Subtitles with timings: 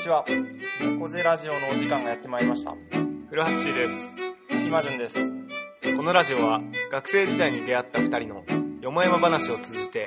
[0.00, 0.24] ちは。
[0.80, 2.74] 猫背ラジオのお時間がやってまいりました。
[3.28, 3.94] 古橋です。
[4.66, 5.18] 今順です。
[5.94, 8.42] このラジオは学生時代に出会った二人の
[8.80, 10.06] よもやま話を通じて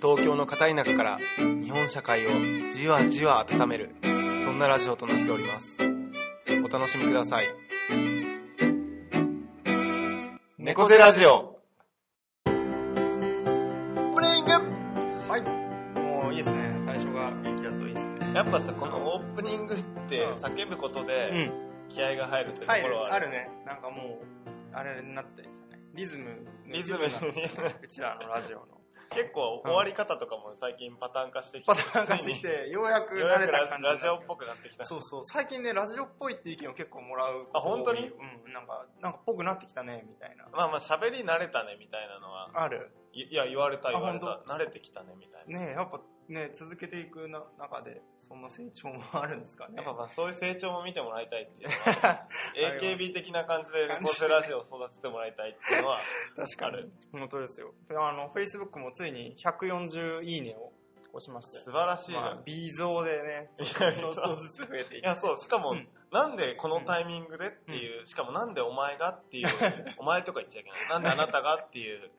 [0.00, 1.18] 東京の片田舎から
[1.62, 2.30] 日本社会を
[2.70, 4.08] じわじわ温めるそ
[4.52, 5.76] んなラジオとなっております。
[6.64, 7.46] お楽しみください。
[10.56, 11.60] 猫背ラジオ
[12.46, 14.52] オープニング
[15.28, 15.42] はい。
[16.00, 16.80] もういいですね。
[16.86, 18.16] 最初が元気だといいですね。
[18.36, 18.95] やっぱさ、この
[19.46, 19.78] ニングっ
[20.08, 21.66] て叫ぶことでん。
[21.88, 23.48] 気合が入るってとこはい、ろはあるね。
[23.64, 25.78] なんかもう、あれになってるんですね。
[25.94, 26.46] リズム。
[26.66, 27.12] リズムに
[27.82, 28.66] うちらのラジオの。
[29.10, 34.82] 結構終わり方とかも最近パターン化してきて、パターン化してきて、ようやく慣れた感じラジオっぽくなってきた。
[34.82, 35.24] そうそう。
[35.24, 37.46] 最近ね、ラジオっぽいって意見を結構もらう。
[37.54, 38.08] あ本当に？
[38.08, 38.52] うん。
[38.52, 40.48] なんか、なんかぽくなってきたね、みたいな。
[40.52, 42.90] まあまあ喋り慣れたねみたいなのは、ある。
[43.12, 44.42] いいや言われた言われあた。
[44.52, 45.60] 慣れてきたねみたいな。
[45.60, 49.84] ねやっぱね、続けていくな中で、そんな成長もあるんですかねやっ。
[49.84, 52.26] ぱまあそういう成長も見てもらいたいっていうのは、
[52.80, 56.00] AKB 的な感じで猫背ラジオを育ててもらいたいっていうのは、
[56.36, 56.92] 確かにある。
[57.12, 57.72] 本当ですよ。
[57.90, 60.72] あの、Facebook もついに140いいねを
[61.12, 61.58] 押しまして。
[61.58, 62.24] 素晴らしいじゃん。
[62.24, 65.04] まあ、微増でね、ちょっとずつ増えていく。
[65.04, 69.48] いや、そう、しかも、うんなんでこのタイミングでっていう、しかもなんでお前がっていう、
[69.98, 70.88] お前とか言っちゃいけない。
[70.88, 72.10] なんであなたがっていう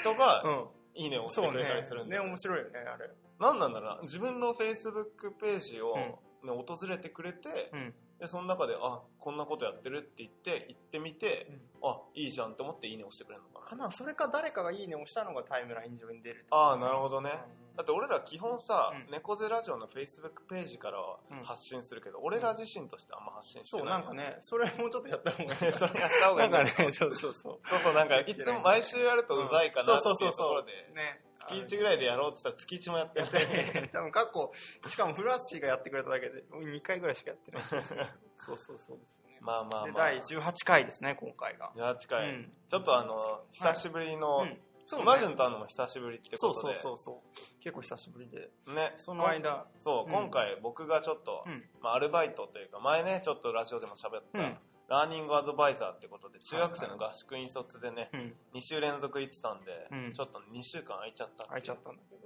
[0.00, 0.66] 人が、 うん。
[0.96, 2.08] いいねを押してくれたりするん。
[2.08, 2.22] だね、よ。
[2.22, 3.10] 面白いよね、あれ。
[3.40, 7.94] なんなんだろうな、自分の Facebook ページを、ね訪れてくれて、うん。
[8.20, 11.50] で、その中で、あ、こんなことやってるって言って、行ってみて、
[11.82, 13.66] あ、いいじゃんって思っていいね押してくれるのかな。
[13.70, 16.44] かな、それか誰かがいいねを押したのがタイムライン上に出る。
[16.50, 17.30] ああ、なるほどね。
[17.58, 23.98] うんだって俺ら基本さ、うん猫背ラジオの Facebook ページからはうん発信するけど、俺ら自身としてあんま発信してそう、ない。
[23.98, 25.58] なんかね、それもちょっとやった方がいい。
[25.74, 27.60] それやった方がいないんんだかね、 そうそうそう。
[27.68, 31.23] そうそう、なんか、いつも毎週やるとうざいかなっていうところで、ね。
[31.48, 33.90] 月1ぐらいでやろうって言ったら月1もやってややってね。
[33.94, 34.52] 多分過去、
[34.88, 37.62] しかもフラッシーがやってくれただけで、2回ぐらいしかやってない。
[38.36, 39.38] そうそうそうですね。
[39.40, 40.02] まあまあで、まあ。
[40.04, 41.72] 第18回ですね、今回が。
[41.76, 45.32] 18回、うんちょっとあの、久しぶりの、うんそうイマジね。
[45.32, 47.22] ンと会うのも久しぶりってことで、そうそうそ
[47.58, 47.60] う。
[47.62, 48.50] 結構久しぶりで。
[48.66, 51.66] ね、その間、そう、うん今回僕がちょっと、うん。
[51.80, 54.58] まあ、アルバイトというか、前ね、ちょっとラジオでも喋った、うん
[54.88, 58.20] ラーニングアドバイザーってことで、中学生の合宿引率でね、うん。
[58.54, 62.24] 2週連続行ってたんで、うんちょっと2週間空いちゃったっていちゃったんだけど。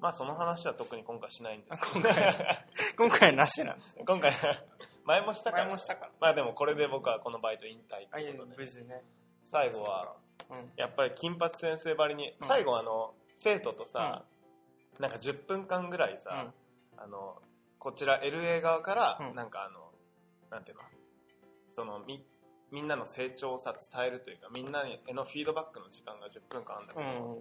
[0.00, 4.04] まあその話は特に今回しないんですけど、今回今回はなしなんですよ。
[4.06, 4.32] 今回、
[5.04, 5.64] 前もしたから。
[5.64, 6.12] 前もしたから。
[6.20, 9.02] まあでもこれで僕はこのバイト引退あ、いえということで、無事ね。
[9.44, 10.16] 最後は、
[10.50, 10.70] うん。
[10.76, 14.24] やっぱり金髪先生ばりに、うん最後あの、生徒とさ、
[14.98, 16.50] なんか10分間ぐらいさ、
[16.96, 17.40] うんあの、
[17.78, 19.92] こちら LA 側から、うんなんかあの、
[20.50, 20.82] なんていうの、
[21.72, 22.24] そのみ、
[22.70, 27.38] みんなの成長をさ、伝えるというか、みんなへのフィードバックの時間が10分間あるんだけうど、ん。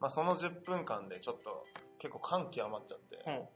[0.00, 1.64] まあその10分間でちょっと
[1.98, 3.48] 結構感極まっちゃって、うん。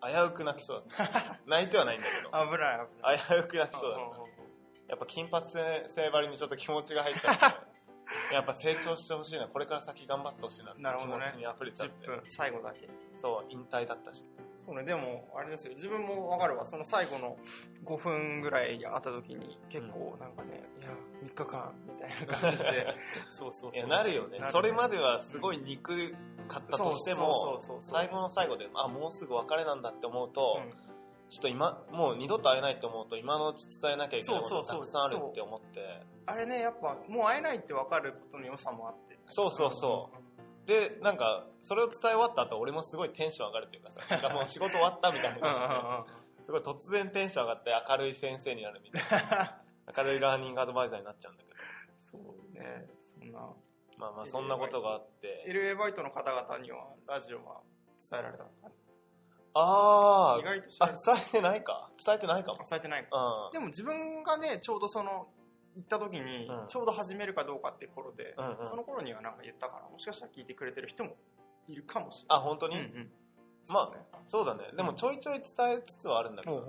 [0.00, 1.38] 危うく泣きそうだった。
[1.46, 3.18] 泣いてはないんだけど、危ない危ない。
[3.18, 4.28] 危うく泣きそうだった。
[4.88, 7.44] やっぱ金髪先生ばりにちょっと気持ちが入っちゃって、
[8.32, 12.88] やっぱ成長してほしいな、これから先頑張ってほしいなって気持ちに溢れちゃっ10て、分、最後だけ。
[13.16, 14.24] そう、引退だったし。
[14.68, 17.38] そうね、でも、あれですよ、自分もわかるわ、その最後の
[17.86, 20.90] 5分ぐらい会った時に、結構なんかね、いや、
[21.24, 22.94] 3日間、みたいな感じで、
[23.30, 23.74] そうそうそう。
[23.74, 24.38] いや、なるよね。
[24.52, 26.14] それまではすごい憎
[26.48, 27.92] かったとしても、そうそうそうそう。
[27.92, 30.70] 最後の最後で、あ、もうすぐ別れなんだって思うと、うん。
[31.30, 34.80] ちょっと今、もう二度と会えないって思うと、今のうち伝えなきゃいけないことそうそうそう。
[34.80, 39.18] たくさんあるって思って、あれね、やっぱ、もう会えないってわかることの良さもあって。
[39.28, 40.27] そうそうそう。
[40.68, 46.04] で、なんか、それを伝え終わった後、俺もすごいテンション上がるっていうかさ、 なんかもう仕事終わったみたいな。
[46.44, 49.62] すごい突然テンション上がって明るい先生になるみたいな。
[49.96, 51.56] 明るいラーニングアドバイザーになっちゃうんだけど。
[52.00, 52.86] そうね、
[53.18, 53.38] そんな。
[53.96, 55.44] まあまあ、そんなことがあって。
[55.48, 57.62] LA バイトの方々には、ラジオは
[58.10, 58.70] 伝えられたのか
[59.54, 61.90] あ意外とあ、伝えてないか。
[62.04, 62.58] 伝えてないかも。
[62.68, 63.16] 伝えてないか。
[63.16, 63.52] うん。
[63.52, 65.28] でも自分がね、ちょうどその、
[65.78, 71.16] 行った時にうん、ちょうど始めるかどうかっていう頃で、うんうんその頃にはなんか言ったから、もしかしたら聞いてくれてる人も
[71.68, 72.38] いるかもしれない。
[72.38, 73.10] あ、本当に、うんうん。
[73.70, 74.64] まあ、そうだね。
[74.76, 76.66] でもちょいちょい伝えつつはあるんだけど。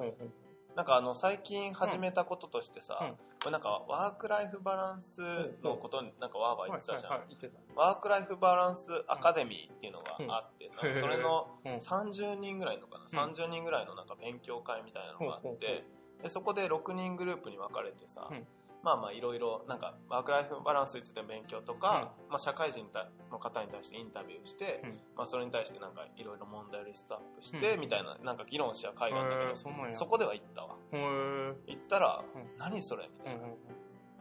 [0.75, 5.21] なんかあの、最近始めたこととしてさ、うんなんかワークライフバランス
[5.63, 7.11] のことになんかワーバー言ってたじゃん。
[7.11, 11.71] はいはいはい、言ってワークライフバランスアカデミーっていうのがあって、んなんかそれのた。
[11.71, 12.09] うん。
[12.09, 15.85] 30人ぐらいのかな、うん30人ぐらいのなんか勉強会みたいなのがあって、
[16.21, 18.45] でそこで6人グループに分かれてさ、うん
[18.83, 22.85] まあまあいろいろなんかワークライフバランスについての勉強とか、まあ社会人
[23.31, 24.89] の方に対してインタビューして、うん。
[25.17, 27.81] まあそれに対してなんかいろいろ問題をリストアップして、うん。
[27.81, 30.75] みたいななんか議論し合う会があるんだけど、そこでは行ったわ。
[30.91, 32.57] 行ったら、うん。
[32.57, 33.57] 何それみたいうんうんうん。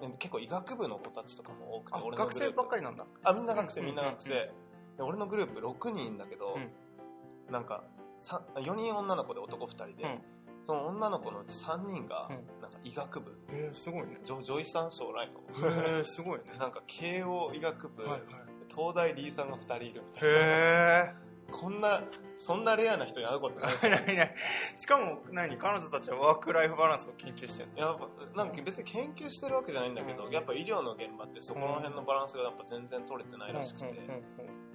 [0.02, 0.08] な。
[0.08, 3.06] で結構医学部の子たちとかも多くて、あ、俺学生ばっかりなんだ。
[3.22, 4.30] あ、みんな学生、うんみんな学生。
[4.30, 4.52] で
[4.98, 7.52] 俺のグループ6人だけど、うん。
[7.52, 7.84] なんか、
[8.20, 10.20] さ4人女の子で男2人で、うん
[10.68, 14.20] その女の子のうち3人がうんなんか医学部えー、すごいね。
[14.22, 16.44] 女女医さん将来のえー、すごいね。
[16.60, 18.20] なんか慶応医学部、はいはい。
[18.68, 21.14] 東大リーさんが2人いるみたいなへ
[21.50, 22.02] こんな
[22.38, 23.74] そんなレアな人に会うことない
[24.14, 24.34] いない。
[24.76, 25.56] しかも、何？
[25.58, 30.30] 彼女たちはワークライフバランスを研究してるやっぱなんか別に研究してるわけじゃないんだけど、うん。
[30.30, 33.86] やっぱ医療の現場ってそこの辺のバランスがやっぱ全然取れてないらしくて、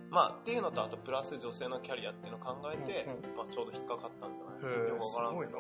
[0.10, 4.90] まあっていうのとあとプラス女性のキャリアっていうのを考えて、うんまあ、ちょうど引っかかったんじゃない？
[4.90, 5.54] よくわからんすごいな。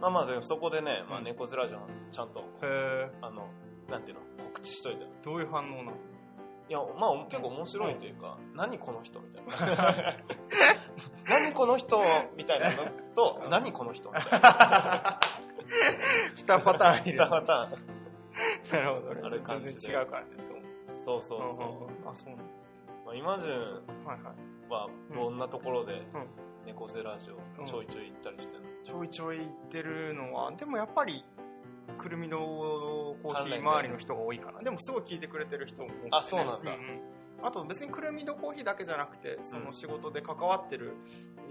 [0.00, 1.24] まあまあそこでね、まあ、うん。
[1.24, 1.78] 猫面ラジオ
[2.12, 3.48] ちゃんとへあの
[3.88, 4.44] なんていうの？
[4.44, 5.04] 告知しといて。
[5.04, 5.96] ー、どういう反応なの？
[6.68, 10.16] いやまあ結構面白いというか、何この人みたいな。
[11.28, 12.02] 何この人
[12.36, 12.76] みたいなの
[13.14, 13.50] とうん。
[13.50, 15.20] 何この人みたいな。
[16.34, 17.24] 二パターンいる。
[17.24, 17.70] 二パターン。
[18.72, 19.20] なるほどね。
[19.24, 19.70] ある感じで。
[19.72, 20.30] 全然違うからね。
[21.04, 22.08] そうそうそう、うんうんうん。
[22.08, 22.58] あ、そうなんです
[23.06, 23.52] まあ、イマジン
[24.68, 26.48] はどんなところでうん。
[26.66, 31.24] 猫背ラジオちょいちょい行ったりしてるの、ちょいちょい行ってるのは、でもやっぱり、
[31.96, 34.60] くるみのコーヒー周りの人が多いかな。
[34.60, 36.08] でもすごい聞いてくれてる人も多くてね。
[36.12, 36.72] あそうなんだ。
[36.72, 40.96] んあと別にくるみのコーヒーだけじゃなくて、その仕事で関わってる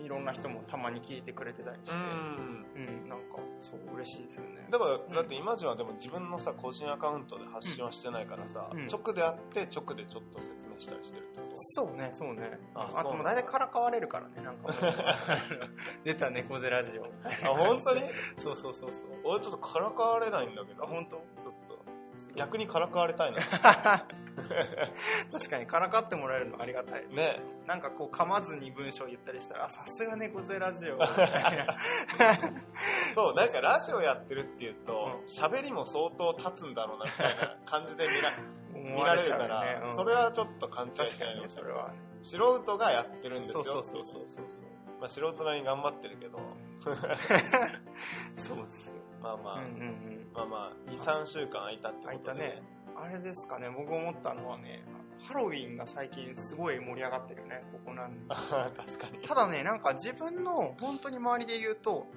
[0.04, 2.66] いろんな人もたまに聞いてくれてたりして、うん。
[2.76, 4.68] うん、なんか、そう、嬉しいですよね。
[4.70, 8.86] だから、だってイマジンはでも自分のさ個人アカウントで発信はしてないからさ、うん。
[8.88, 11.56] 直で会って直でちょっと説明したりしてるってこと？
[11.56, 12.60] そうね、そうね。
[12.76, 14.74] ああともう大体からかわれるからね、なんか
[16.04, 17.06] 出た猫背ラジオ。
[17.06, 18.02] あ本当に？
[18.38, 19.08] そうそうそうそう。
[19.24, 20.84] 俺ちょっとからかわれないんだけど。
[20.84, 21.16] あ、本当？
[21.42, 21.67] そうそう
[22.36, 23.40] 逆にからかわれたいな
[25.32, 27.08] 確かにからかってもらえるのありがたい。
[27.10, 31.78] ねなんかこう噛まずに文章言ったりしたら、あさすが猫背ラジオみたいな。
[33.14, 38.34] そうなんかラジオやってるっていうと喋、りも相当立つんだろうなみたいな感じで見ら
[38.74, 39.82] 見られるから。
[39.88, 41.92] うんそれはちょっと勘違い確かにしないようにそれは。
[42.24, 44.66] 素人がやってるんですよそうそうそうそうそう。
[45.00, 46.40] まあ、素人なりに頑張ってるけど
[46.84, 48.97] そうですよ。
[49.22, 50.28] まあまあ、うんうんうん。
[50.34, 52.64] まあまあ23週間空いたってことで、空いたね。
[52.96, 54.84] あれですかね、僕思ったのはね、
[55.28, 58.26] ハロウィンが最近すごい盛り上がってるね、ここ何年。
[58.28, 58.36] か。
[58.52, 59.20] あ確かに。
[59.28, 62.08] ただね、なんか自分の本当に周りで言うと、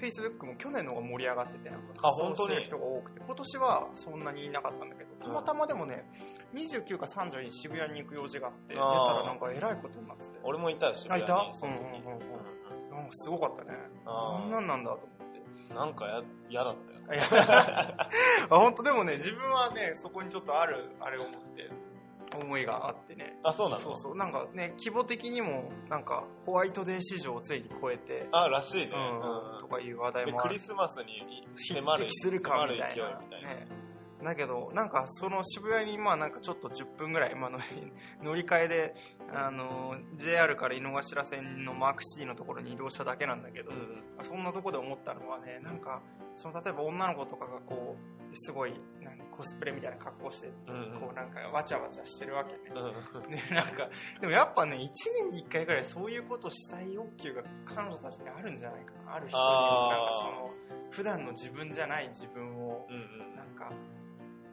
[0.00, 2.46] Facebook も去年の方が盛り上がってて、なんかあ本当に？
[2.46, 6.04] 仮装してる人が多くて、今年はそんなにいなかったんだけど、たまたまでもね、
[6.54, 11.30] 29か30に渋谷に行く用事があって、出たらなんかえらいことになってて、俺もいたよ渋谷に。
[11.30, 11.54] あいた？
[11.58, 12.04] その時、うんうんうん。
[12.04, 12.60] うんうん
[12.90, 13.78] なんかすごかったね。
[14.04, 15.29] あんなんなんだと思って。
[15.74, 17.00] なんかや嫌だったよ。
[18.50, 21.70] 本当でもね、自分はね、そこにちょっとある、あれを持って、
[22.36, 23.36] 思いがあってね。
[23.42, 23.80] あそうなの？
[23.80, 24.16] そうそう。
[24.16, 30.48] なんかね、規模的にも、なんか、ホワイトデー市場をついに超えて、あらしいね、うん、とかいう話で題もある。
[30.50, 32.94] クリスマスに匹迫る敵するかみたいな。
[32.94, 33.89] 迫る勢いみたいな、ね
[34.22, 37.64] だけどなんかその渋谷にまあなんかちょっと10分ぐらい、まあ、乗り
[38.22, 38.94] 乗り換えで
[39.32, 46.02] あの JR から井の頭線のマークシティのところに移動しただけなんだけど、うんそんなとこで思ったのはねなんか
[46.36, 51.00] その例えば女の子とかがこうすごいなんかコスプレみたいな格好して、うんうん。
[51.00, 52.58] こうなんかわちゃわちゃしてるわけね。
[52.74, 53.88] うんねなんか
[54.20, 59.14] でもやっぱね1年に1回ぐらいそういうことしたい欲求が彼女たちにあるんじゃないかな。
[59.14, 60.50] ある人になんかその
[60.90, 62.98] 普段の自分じゃない自分をうんう
[63.32, 63.36] ん。
[63.36, 63.72] なんか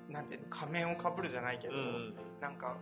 [0.09, 2.15] なんていうの仮面をかぶるじゃないけど、うん。
[2.39, 2.77] なんか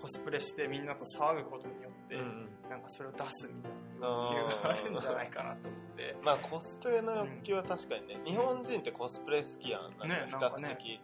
[0.00, 2.20] コスプレしてみんなと騒ぐことによって、うん。
[2.20, 6.16] うんなんかそれを出すみたいな欲求があるんじゃないかなと思って。
[6.22, 9.82] まあコスプレの欲求は確かにね、日本人ってコスプレ好きやん。
[9.82, 10.68] なんかね比なんかね。
[10.68, 11.00] 較的、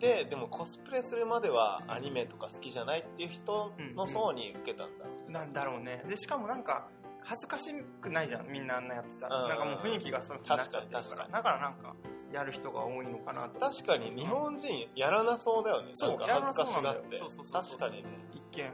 [0.00, 5.04] ででもコスプレするまではアニメとか好きじゃないっていう人の層に受けたんだ。
[5.04, 6.02] ろうねなんだろうね。
[6.08, 6.88] で、しかもなんか、
[7.22, 9.42] 恥ずかしくないじゃん、みんなあんなやってたら。
[9.42, 9.48] うん。
[9.48, 11.28] なんかもう雰囲気がそういう風になっちゃってるから。
[11.28, 11.94] だからなんか、
[12.34, 13.60] やる人が多いのかなと。
[13.60, 15.90] 確かに日本人やらなそうだよね。
[15.94, 17.16] そうなんか恥ずかしがって。
[17.16, 18.08] よそうそうそうそう確かにね。
[18.32, 18.72] 一見。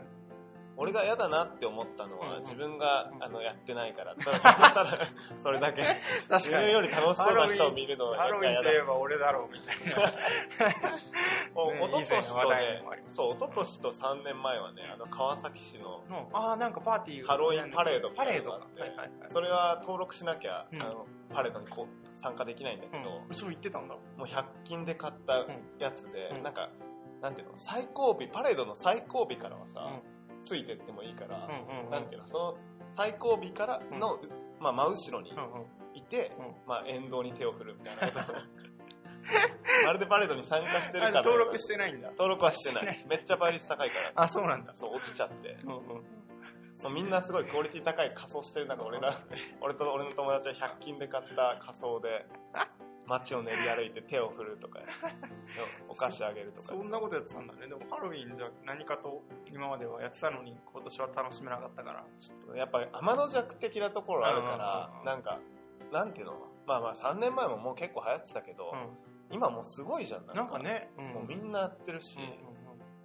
[0.77, 4.15] 俺が嫌だなって思ったのは、うん自分が、うんあのやってないから。
[4.15, 5.83] ただ、ただそれだけ。
[6.31, 8.63] 確自分より楽しそうな人を見るのハロウィン。
[8.63, 10.13] といえば俺だろう、みたいな。
[11.55, 17.27] おねおととしと以前の話題ねもありま、すそう、おととしと3年前はね、あの、川崎市の、のああ、なんかパーティー。
[17.27, 19.11] ハロウィンパレードみたパレードはいはい。
[19.29, 23.35] それは登録しなきゃ、うんあの、パレードにこう参加できないんだけど、うん。
[23.35, 23.95] そう言ってたんだ。
[23.95, 25.47] もう100均で買った
[25.79, 26.71] やつで、うんなんか、
[27.21, 31.91] なんていうの、最後尾、パレードの最後尾からはさ、うんついてってもいいから、うんうんうん。
[31.91, 32.59] なんていうの、その
[32.97, 34.19] 最後尾からの、
[34.59, 35.33] まあ、真後ろに。
[35.93, 38.37] いて、うんまあ、沿道に手を振るみたいなことを
[39.87, 42.11] まるでパレードに参加してるあかのような登録してないんだ。
[42.11, 43.05] 登録はしてない。
[43.09, 44.13] めっちゃ倍率高いから。
[44.15, 44.75] あ、そうなんだ。
[44.75, 45.59] そう、落ちちゃって。
[45.65, 46.20] うんうん。
[46.81, 49.15] そうみんなすごいクオリティ高い仮装してる中、俺ら、
[49.61, 52.27] 俺と俺の友達は100均で買った仮装で、
[53.07, 54.79] 街を練り歩いて手を振るとか
[55.89, 56.69] お菓子あげるとか。
[56.69, 57.67] そんなことやってたんだね。
[57.67, 59.23] でもハロウィンじゃ何かと
[59.53, 62.05] 今まではやってたのに今年は楽しめなかったから。
[62.19, 65.05] ちょっとやっぱ天の弱的なところあるからうん。
[65.05, 65.39] なんか
[65.91, 66.39] なんていうの？
[66.67, 68.73] まあまあ3年前ももう結構流行ってたけど、
[69.31, 71.09] 今もうすごいじゃんうん、なんかね、うん。
[71.09, 72.50] もうみんなやってるし、うんうんうん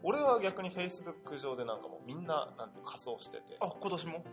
[0.07, 3.57] 俺は逆に Facebook 上でなんかもうみんななんて仮装してて。
[3.59, 4.23] あ今年も？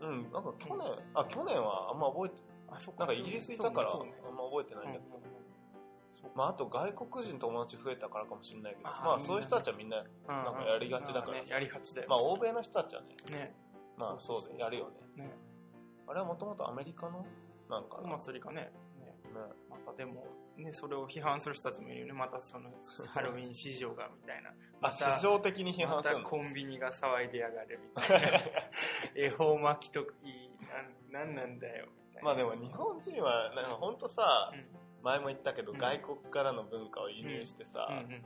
[0.00, 0.80] うんなんか去年
[1.14, 2.36] あ去年はあんま覚えて
[2.68, 5.20] あそっなんかイギリスいたからあんま覚えてないんだけど、
[6.34, 8.90] まあ、あと外国人友達増えたからかもしれないけど。
[8.90, 11.42] まあそういう人たちはみんなななんかやりがちだから。
[11.42, 13.08] ね、やりがちだよ、まあ欧米の人たちはね。
[13.30, 13.54] ね。
[13.96, 15.24] まあそうでやるよね。
[15.24, 15.36] ね。
[16.08, 17.26] あれはもともとアメリカの
[17.68, 18.72] なんかお祭りかねね
[19.70, 20.26] またでも
[20.56, 22.12] ねそれを批判する人たちもいるよね。
[22.12, 22.70] またその
[23.08, 24.50] ハロウィン市場がみたいな。
[24.82, 26.24] あ市場的に批ま判するの？
[26.24, 28.40] たコンビニが騒いでやがるみたいな。
[29.14, 30.50] 恵方巻きといい
[31.12, 32.22] なんなんなんだよみたいな。
[32.22, 34.66] まあでも日本人はなんか本当さうん。
[35.02, 35.78] 前も言ったけどうん。
[35.78, 38.12] 外国からの文化を輸入してさ、うん。
[38.12, 38.24] うん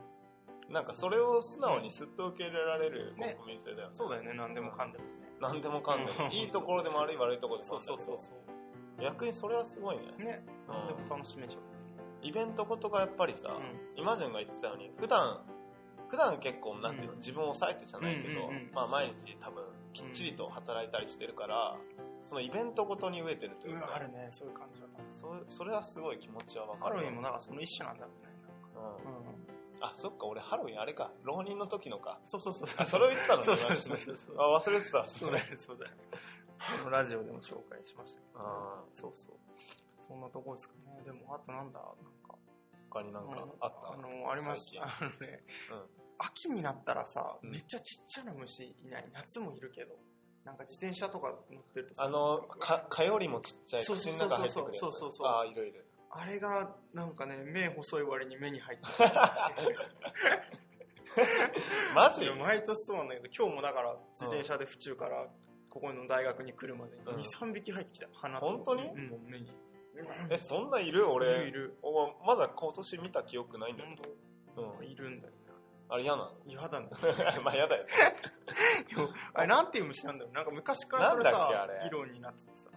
[0.68, 3.36] なんかそれを素直にすっと受け入れられるね。
[3.40, 3.94] 国民性だよね。
[3.94, 4.34] そうだよね。
[4.34, 5.10] 何でもかんでもね。
[5.40, 6.26] 何でもかんでも。
[6.26, 6.30] うん。
[6.30, 8.18] いいところでも悪い悪いところでもそうあるんだけど。
[8.18, 8.57] そうそうそう
[9.00, 10.02] 逆にそれはすごいね。
[10.18, 10.44] ね。
[10.68, 10.74] うん。
[10.74, 11.62] 何でも楽しめちゃう。
[12.22, 14.00] イベントごとがやっぱりさ、うん。
[14.00, 15.40] イマジンが言ってたように普段
[16.08, 17.18] 普段結構なんていうの、うん。
[17.18, 19.62] 自分を抑えてじゃないけど、まあ毎日多分
[19.92, 21.76] きっちりと働いたりしてるから、
[22.24, 24.88] そのイベントごとに飢えてるというか、うんあるねそういう感じは
[25.46, 26.96] そそれはすごい気持ちはわかる。
[26.96, 28.32] ハロウィンもなんかその一種なんだろうね
[28.76, 29.24] うん。
[29.24, 29.34] なん。
[29.34, 31.10] かあそっか俺ハロウィンあれか。
[31.24, 32.18] 浪人の時のか。
[32.24, 32.68] そうそうそう。
[32.76, 33.98] あそれを言ってたのねそうそうそう。
[33.98, 35.04] そうそうあ忘れてた。
[35.06, 35.92] そうだよそうだよ。
[36.80, 39.36] このラジオでも紹介しましたけどあそうそう。
[39.98, 41.02] そんなとこですかね。
[41.04, 41.78] でもあとなんだ？
[41.78, 42.36] なんか。
[42.90, 43.50] 他になんかうん。
[43.60, 45.82] あった、あのありましたあのね、うん。
[46.18, 47.50] 秋になったらさ、うん。
[47.50, 49.04] めっちゃちっちゃな虫いない？
[49.12, 49.94] 夏もいるけど。
[50.44, 52.04] なんか自転車とか乗ってるとさ。
[52.04, 54.80] あのか蚊よりもちっちゃいそうそう口の中入ってくるやつ。
[54.80, 55.26] そうそうそうそう。
[55.28, 55.84] ああいるいる
[56.20, 58.84] あれがなんかね目細い割に目に入って
[61.94, 62.24] マジ？
[62.24, 65.26] る毎年そうなんだけど今日もだから自転車で府中から
[65.70, 67.20] ここの大学に来るまでにうん。
[67.20, 68.08] 23匹入ってきた。
[68.14, 68.82] 鼻と本当に？
[68.88, 69.52] うん目に。
[70.30, 71.08] えそんないる？
[71.10, 71.46] 俺。
[71.48, 73.96] いるおまだ今年見た記憶ないんだけ本
[74.64, 75.32] ど、当いるんだよ
[75.90, 76.32] あれ嫌なの？
[76.46, 76.88] 嫌だね。
[77.44, 77.90] まあ嫌だよね。
[79.34, 80.34] あれなんていう虫なんだろう。
[80.34, 82.70] なんか昔からそれさ議論になっててさ。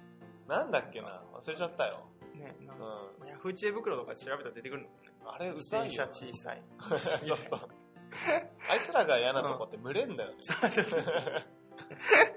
[0.47, 1.23] なんだっけな？
[1.33, 2.07] 忘れちゃったよ、
[2.41, 2.77] ねなん。
[2.77, 5.11] うんか、ヤフー知恵袋とかで調べたら出てくるのもね。
[5.25, 6.63] あれう自ざいよ転車小さい。
[6.79, 7.69] そうそう。
[8.69, 11.43] あいつらが嫌なとこって群れんだよね、そうそうそうそう。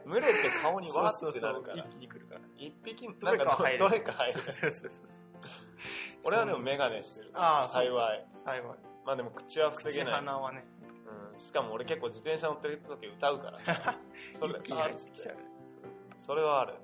[0.06, 1.76] 群れて顔にわーってなるから。
[1.76, 2.40] 一気に来るから。
[2.56, 5.10] 一匹どれかは入るどれか入るそうそうそうそう。
[6.24, 7.30] 俺はでもメガネしてる。
[7.34, 7.84] ああそう。
[7.84, 8.26] 幸い。
[8.44, 8.78] 幸い。
[9.04, 10.64] まあでも口は防口げない、鼻はね。
[11.34, 13.58] うん、しかも俺結構自転車乗ってる時歌うから。
[13.60, 13.98] さ
[14.38, 15.36] それ一気にあーっつって入ってきちゃう。
[16.26, 16.74] それはある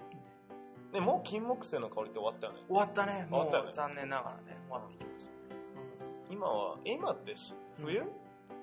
[0.92, 2.61] でもう金木犀の香りって終わったよね。
[2.68, 3.26] 終わったね。
[3.30, 3.70] も終わったよね。
[3.70, 5.32] う残念ながらね終わってきました。
[6.30, 8.02] 今はえ今ってし冬、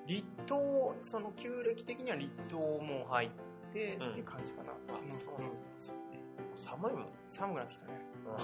[0.06, 4.18] 立冬その旧暦的には立冬もう入ってってうん。
[4.18, 4.74] いう感じかな、あ
[5.14, 6.20] そううんそうね。
[6.54, 7.92] 寒いもん、寒くなってきたね。
[8.24, 8.38] もう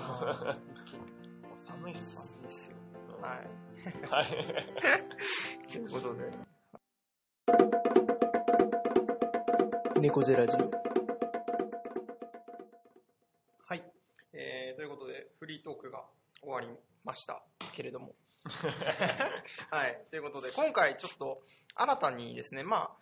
[1.67, 2.77] 寒いっす寒いっすよ。
[3.17, 3.23] うん。
[3.23, 3.49] はい。
[4.09, 4.27] はい。
[5.73, 6.31] ということで。
[10.01, 10.84] 猫背ラジオ。
[16.55, 16.69] わり
[17.05, 17.43] ました
[17.73, 18.15] けれども。
[19.71, 20.05] はい。
[20.11, 21.43] ということで今回ちょっと
[21.75, 22.97] 新たにですねま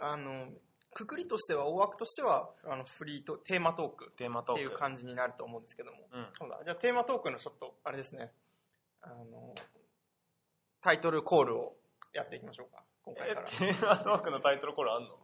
[0.00, 0.50] ああの
[0.92, 4.26] くくりとしては大枠としてはあのフリートテーマトークってい
[4.66, 6.32] う感じになると思うんですけども、うん。
[6.38, 6.60] そうだ。
[6.62, 8.32] じゃあテーマトークのちょっとあれですね。
[9.02, 9.54] あの
[10.80, 11.76] タイトルコールを
[12.12, 12.82] やっていきましょうか。
[13.02, 13.48] 今回えから。
[13.48, 15.18] テーマトークのタイトルコールあんの？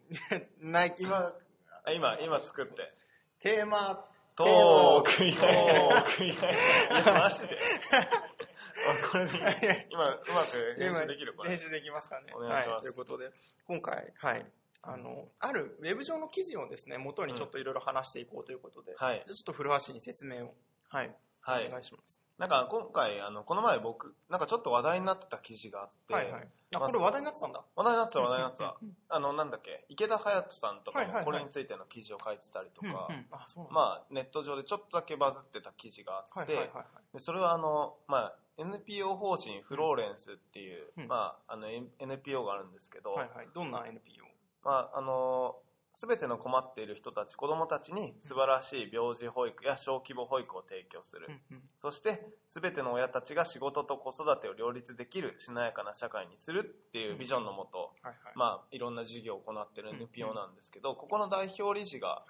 [0.70, 1.32] ない今
[1.84, 2.92] あ今今作って。
[3.40, 4.06] テーマ
[4.44, 5.24] トーク。
[5.24, 7.58] みたいなトークいやいなマジで。
[9.10, 9.88] これで。
[9.90, 11.16] 今うまく編集で。
[11.16, 11.82] きるこれ練習で。
[11.82, 12.32] きますかね。
[12.34, 13.30] お願いしますはい、ということで、
[13.66, 14.46] 今回、はい、
[14.82, 16.76] あの、あるウェブ上の記事をで。
[16.78, 20.54] すね、元にちょっといろいろ話していこうということで、はいちょっと古橋に説明を、
[20.88, 22.18] はい、はいお願いします。
[22.40, 26.48] なんか今回あのこの前僕なんかちょっと話題になってた記事があって、はいはい。
[26.74, 27.62] あ、まあこれ話題になってたんだ。
[27.76, 33.10] 話題になってた話題になってたうんあのなんだっけ池田隼人さんとかこれについての記事を書いてたりとか。
[33.70, 36.70] まあネット上でちょっとだけバズってた記事があって。
[37.12, 43.48] でそれはあの、まあ、NPO 法人フローレンスっていう、うんまあ、あの NPO があるんですけど、はいはい。
[43.54, 44.24] どんな NPO?
[44.64, 45.56] まあ、あの
[46.00, 51.28] 全ての困っている人たち子どもたちに素晴らしい病児保育や小規模保育を提供する、
[51.78, 57.92] そして全ての親たちが仕事と子育てを両立できるしなやかな社会にするっていうビジョンのもと。
[58.34, 62.24] まあ、いろんな事業を行っているうん NPO なんですけど、ここの代表理事が。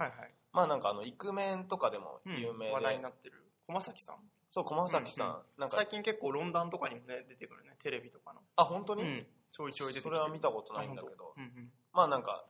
[0.53, 2.41] まあなんかあの、イクメンとかでもうん。
[2.41, 4.17] 有名で、話題になってる、駒崎さん。
[4.51, 8.41] そう、駒崎さん、うんうんなんか最、近結構論壇とかにもね、出てくるね、テレビとかの。
[8.57, 9.27] あ、本当に、うん。
[9.53, 11.73] ちょいちょい出てきてそれは見たことないんだけど、うんうん。
[11.93, 12.45] まあなんか、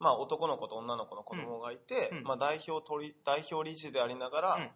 [0.00, 2.18] まあ男の子と女の子の子供がいて、うん。
[2.18, 2.24] うん。
[2.24, 4.70] まあ代表取り、代表理事でありながら、うん。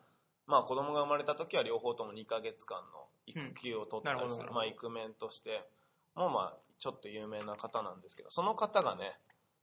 [0.46, 5.66] まあ子供が生まれた時は両方とも2ヶ月間の育休を取ったりする、まあイクメンとして
[6.14, 9.18] もまあちょっと有名な方なんですけど、その方がね、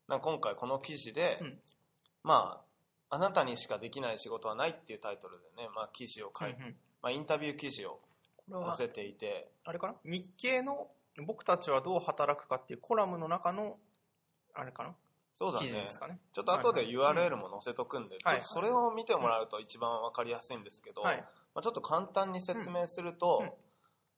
[0.07, 1.59] な今回この記事で、うん。
[2.23, 2.61] ま
[3.09, 6.59] あ、あなたにしかできない仕事はないっていうタイトルでね、まあ記事を書いて、
[7.01, 7.99] まあインタビュー記事を
[8.49, 9.95] 載せていて、あれかな？
[10.05, 10.87] 日経の
[11.27, 13.77] 僕たちはどう働くかっていうコラムの中の、
[14.55, 14.95] あれかな？
[15.35, 15.67] そうだね。
[15.67, 16.19] ですかね。
[16.33, 21.17] ちょっと後で URL も載せとくんで、それを見てもらうと一番わかりやすいんですけど、はい。
[21.53, 23.45] まあ、ちょっと簡単に説明すると、うん。
[23.45, 23.53] うん。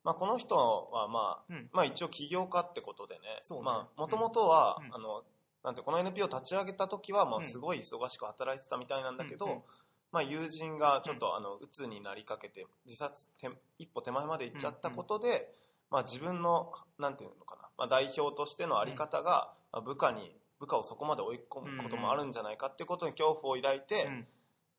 [0.03, 1.69] まあ、この人は、まあうん。
[1.71, 3.21] まあ、一応起業家ってことでね
[3.63, 4.95] まあ、もともとは、うん。
[4.95, 5.23] あの
[5.63, 9.63] なんてこの NPO を立ち上げた時は、すごい忙しく働いてたみたいなんだけど、
[10.11, 15.51] まあ、友人がちょっとあの鬱になりかけて自殺て一歩手前まで行っちゃったことで、
[15.89, 24.27] まあ、自分のなんていうのかな、まあ、代表としてのあり方が、まあ部下に部下をそこまで追い込むこともあるんじゃないかっていうことに恐怖を抱いて、うん。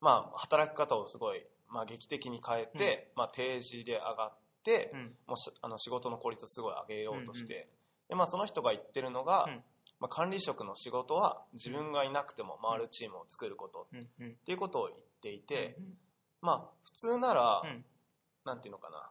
[0.01, 4.33] まあ、働き方をすごい、まあ、劇的に変えて、まあ、定時で上がっ
[4.65, 5.01] て、うん。
[5.27, 7.69] もうしあの仕事の効率をすごい上げようとして、
[8.09, 9.63] でまあ、その人が言ってるのが、うん。
[10.01, 14.09] まあ、管理職の仕事は自分がいなくても回るチームを作ることうん。
[14.21, 14.31] うん。
[14.33, 15.85] っていうことを言っていて、うん。
[16.41, 17.85] まあ、普通なら、うん。
[18.45, 19.11] なんていうのかな、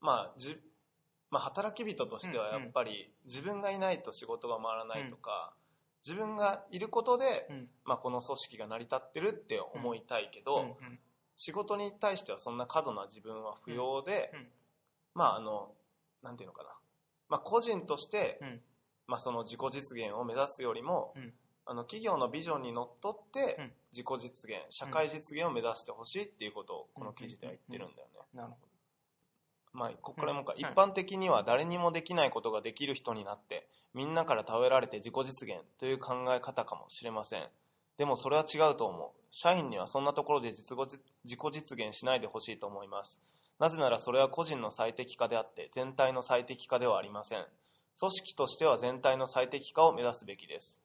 [0.00, 0.58] まあじ
[1.30, 5.54] まあ、働き人としてはやっぱり自分がいないと仕事が回らないとか、
[6.06, 7.68] 自分がいることで、うん。
[7.84, 10.98] まあ、この組織が成り立ってるって思いたいけど、うんうん。
[11.36, 14.32] 仕事に対してはそんな過度な自分は不要で、
[15.14, 15.70] まああの
[16.22, 16.70] なんていうのかな、
[17.28, 18.60] まあ、個人として、うん。
[19.06, 21.32] まあ、その自己実現を目指すよりも、うん。
[21.66, 23.72] あの企業のビジョンにのっとって、うん。
[23.92, 28.56] 自己実現社会実現を目指してほしいっていうことをこの記事では言ってるんだよね、なるほ
[29.72, 37.48] まあ、ここからもう一回、うん一般的には誰にもできないことができる人になってみんなから頼られて自己実現という考え方かもしれません。
[37.96, 39.10] でもそれは違うと思う。
[39.30, 43.20] 社員にはそんなところで自己実現しないでほしいと思います。
[43.58, 47.44] なぜならそれは個人の最適化であって全体の最適化ではありません。
[47.98, 50.80] 組織としては全体の最適化を目指すべきです。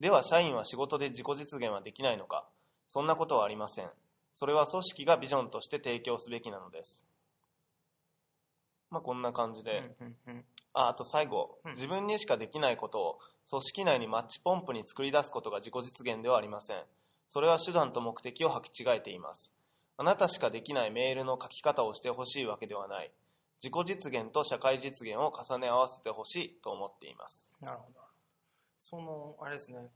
[0.00, 2.48] では社員は仕事で自己実現はできないのか。
[2.88, 3.90] そんなことはありません。
[4.32, 7.04] それは組織がビジョンとして提供すべきなのです。
[8.90, 9.62] まあこんな感じ。
[9.62, 9.94] で、
[10.74, 11.72] ああと最後、うん。
[11.72, 13.18] 自分にしかできないことを
[13.50, 16.82] 組織内にマッチポンプに作り出すことが自己実現ではありません。
[17.28, 19.50] それは手段と目的を履き違えています。
[19.96, 23.10] あなたしかできないメールの書き方をしてほしいわけではない。
[23.62, 27.56] 自己実現と社会実現を重ね合わせてほしいと思っています。
[27.60, 28.00] なるほど。
[28.78, 29.90] その、あれですね。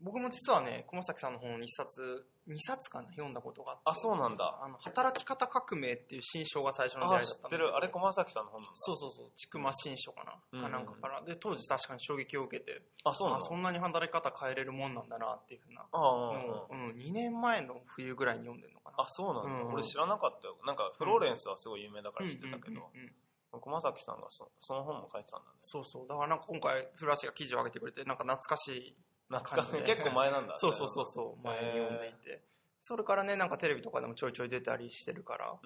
[0.00, 3.82] 僕も実はね、駒崎さんの本を2冊、2冊かな読んだことがあって。
[3.86, 4.58] あそうなんだ。
[4.62, 7.76] あの、働き方革命っていう新書が最初のああ出会いだっんだけど知ったてる。
[7.76, 8.76] あれ駒崎さんの本なんだ。
[8.76, 11.22] そうそうそう、ちくま新書かな、うんかなんかから。
[11.22, 15.86] で、当時確かに衝撃を受けて、あそうなんだあそんなに働き方変えれるもんなんだなっていうふうな。
[15.90, 18.96] ああうん、2年前の冬ぐらいに読んでるのかな。
[19.02, 20.56] あそうなんだ、うん俺知らなかったよ。
[20.66, 23.14] なんかフローレンスはすごい有名だから知ってたけど、うんうんうん
[23.54, 23.60] うん。
[23.60, 25.56] 駒崎さんがそその本も書いてたんだね。
[25.62, 26.06] そうそう。
[26.06, 28.96] だからなんか今回、古橋が記事を上げてくれて、なんか懐かしい。
[29.28, 29.94] 懐かしい感じで。
[29.96, 32.42] 結構前なんだそうそうそうそう、前に読んでいて。
[32.80, 35.58] それからね、なんかテレビとかでもちょいちょい出たりしてるから。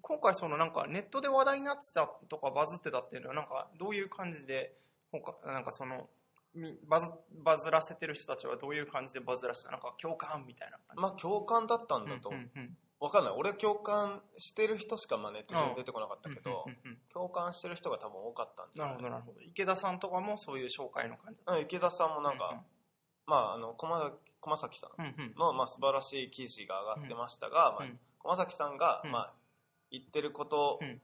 [0.00, 4.76] 今回そのなんかネットで話題になってたとかバズってたっていうのはなんかどういう感じで
[5.10, 6.08] 他なんかその
[6.54, 9.70] みバズバズらせてる人たちはどういう感じでバズらした？
[9.70, 11.02] なんか共感みたいな感じ。
[11.02, 13.34] まあ共感だったんだと、うんうんうんわかんない。
[13.36, 19.40] 俺共感してる人しかまあネットに出てこなかったけど、うんうんうん共感してる人が多分多かったんじゃなるほどなるほど。
[19.40, 22.62] 池田さんとかもそういう紹介の感じうん池田さんもなんか、
[23.26, 29.12] まああの駒駒崎さんうんうんの、まあ、素晴らしい記事が上がってましたが、まあうん駒崎さんが、うん。
[29.12, 29.32] まあ、
[29.90, 31.00] 言ってることうん。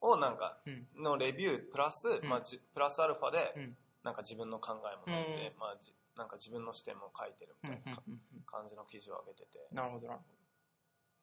[0.00, 0.86] をなんかうん。
[1.02, 2.28] のレビュープラス、うん。
[2.28, 3.76] まあ、じプラスアルファで、うん。
[4.04, 5.58] なんか自分の考えも載って、うん。
[5.58, 8.42] まあ、じなんか自分の視点も書いてるうんみたいなうんうんうん。
[8.44, 10.37] 感じの記事を上げてて、なるほどなるほど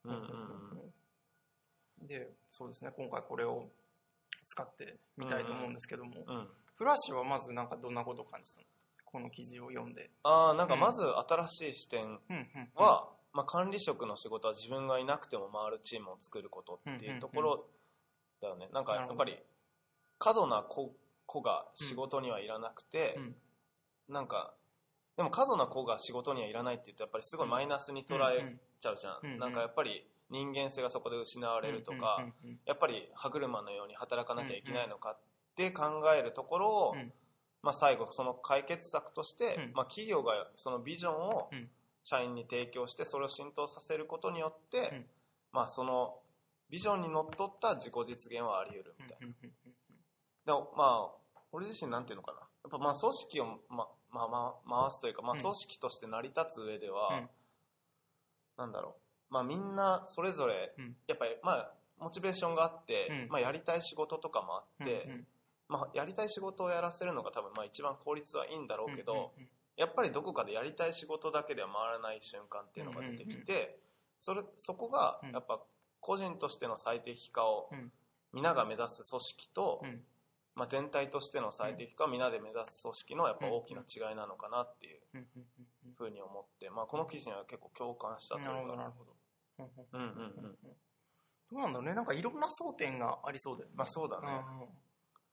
[0.05, 0.19] うんうん
[2.01, 2.07] うん。
[2.07, 3.65] でそうですね今回これを
[4.47, 8.65] 使ってみたいと思うんですけども、うん、フラッシュはまずなんかどんなことを感じたの？
[9.05, 10.11] この記事を読んで。
[10.23, 17.65] ああなんかまず新しい視点うんうんは、まあ、管理職の仕事は自分がいなくても回るチームを作ることっていうところ
[18.41, 19.37] だよね、なんかやっぱり
[20.19, 20.93] 過度な子
[21.25, 23.35] 子が仕事にはいらなくて、うん。
[24.07, 24.53] なんか
[25.17, 29.34] でも過度な子が仕事にはいらないって言うとやっぱりすごいマイナスに捉えちゃうじゃん、うん。
[29.34, 29.39] うん。
[29.39, 32.49] なんかやっぱり人間性がそこで失われるとか、うん。
[32.49, 32.60] うん。
[32.65, 35.17] やっぱり歯車のように働かなきゃいけないのかっ
[35.56, 37.13] て考えるところを、うん。
[37.63, 39.71] まあ、最後その解決策として、うん。
[39.73, 41.69] まあ、企業がそのビジョンをうん。
[42.08, 45.06] 社員に提供してそれを浸透させることによって、うん。
[45.51, 46.19] まあ、その
[46.69, 49.28] ビジョンにのっとった自己実現はあり得るみたいな。
[50.45, 52.39] でもまあ、俺自身なんていうのかな。
[52.39, 55.41] やっぱまあ組織をま、まあまあ、回すというか、まあうん。
[55.41, 57.30] 組織として成り立つ上では、うん。
[58.58, 58.95] なんだろ
[59.30, 59.34] う。
[59.34, 60.95] まあみんなそれぞれ、うん。
[61.08, 63.28] やっぱりまあ、モチベーションがあって、うん。
[63.30, 65.28] まあやりたい仕事とかもあって、うんうん
[65.67, 73.78] まあやりたい仕事をやらせるのが多分まあ一番効率はいいんだろうけど、うんうんやっぱりどこかでやりたい仕事だけでは回らない瞬間っていうのが出てきて、
[74.21, 75.32] それそこがうん。
[75.32, 75.60] やっぱ
[75.99, 77.91] 個人としての最適化をうん。
[78.32, 80.01] 皆が目指す組織と、うん
[80.55, 85.25] まあ、全体としての最適化を皆で目指す組織のやっぱ大きな違いなのかなっていう
[85.97, 89.15] ふうに思って、まあ、この記事には結構共感したというなるほど、なかるほど。
[89.93, 90.01] うん。
[90.01, 90.45] うんうんうん。
[90.45, 90.57] うん
[91.51, 91.93] どうなんだろうね。
[91.93, 93.75] なんかいろんな争点がありそうだよね。
[93.77, 94.27] まあそうだね。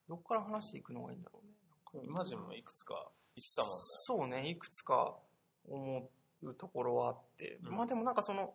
[0.09, 2.05] どっから話していくのがいいんだろうね。
[2.05, 5.17] イマジンもいくつか言ってたもんねそうね、いくつか
[5.69, 6.11] 思
[6.43, 7.59] うところはあって。
[7.65, 7.77] うん。
[7.77, 8.55] まあでもなんかその、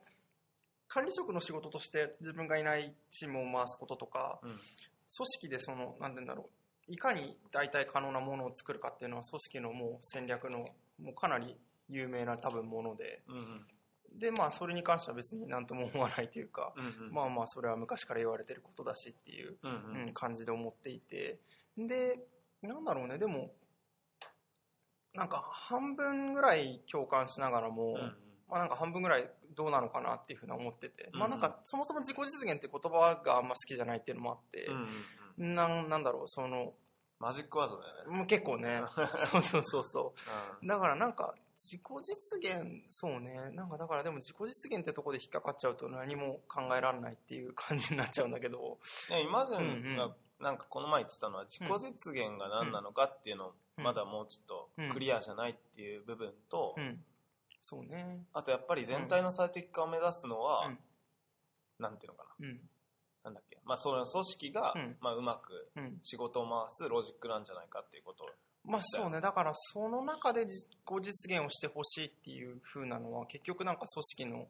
[0.88, 4.52] 管理職の仕事として自分がいないチームを回すこととか、うん。
[4.52, 4.62] 組
[5.08, 6.92] 織でその、なんて言うんだろう。
[6.92, 10.60] いかに代替可能なものを作るかっていうのは組織のもう戦略の
[11.02, 11.58] もうかなり
[11.90, 14.20] 有名な多分もので、うんうん。
[14.20, 17.14] でまあそれに関しては別に何とも思わないというか、うんうん。
[17.14, 20.08] まあまあそれは昔から言われてることだしっていう、うんうん。
[20.08, 21.40] うん感じで思っていて。
[21.78, 22.20] で
[22.62, 23.18] なんだろうね。
[23.18, 23.52] でも
[25.14, 28.16] なんか半分ぐらい共感しながらも、うんうん。
[28.50, 34.88] まあなんか半分ぐらいどうなのかなっていうふうに思ってて、うんまあなんかそもそも自己実現って言葉があんま好きじゃないっていうのもあってうん、うん
[35.40, 35.56] うん。
[35.56, 36.74] なんなんだろうその
[37.20, 38.18] マジックワードだよね。
[38.18, 38.82] もう結構ね。
[39.32, 40.14] そうそうそうそ
[40.62, 40.66] う。
[40.66, 43.50] うだからなんか自己実現そうね。
[43.54, 48.78] なんかだからでも自己実現ってとこで引っかかっちゃうと何も考えられないっていう感じになっちゃうんだけど。
[49.10, 49.60] んねイマが
[50.40, 53.84] なんかこの前言ってたのは自己実現が何なのかっていうのうん。
[53.84, 57.04] まだもうちょっとクリアじゃないっていう部分とうん
[57.70, 58.26] そうね。
[58.32, 60.80] あとやっぱり全体の最適化を目指すのは、うん。
[61.80, 62.60] なんていうのかな、うん。
[63.26, 64.96] なんだっけ、まあ、その組織が、うん。
[65.02, 66.00] まあ、うまくうん。
[66.02, 68.24] 仕事を回すロジックなんじゃないかっていうこと。
[68.24, 68.28] を
[68.64, 69.20] まあそうね。
[69.20, 70.70] だからその中で自己
[71.02, 74.48] 実現をしてほしいっていう風なのは結局なんか組織の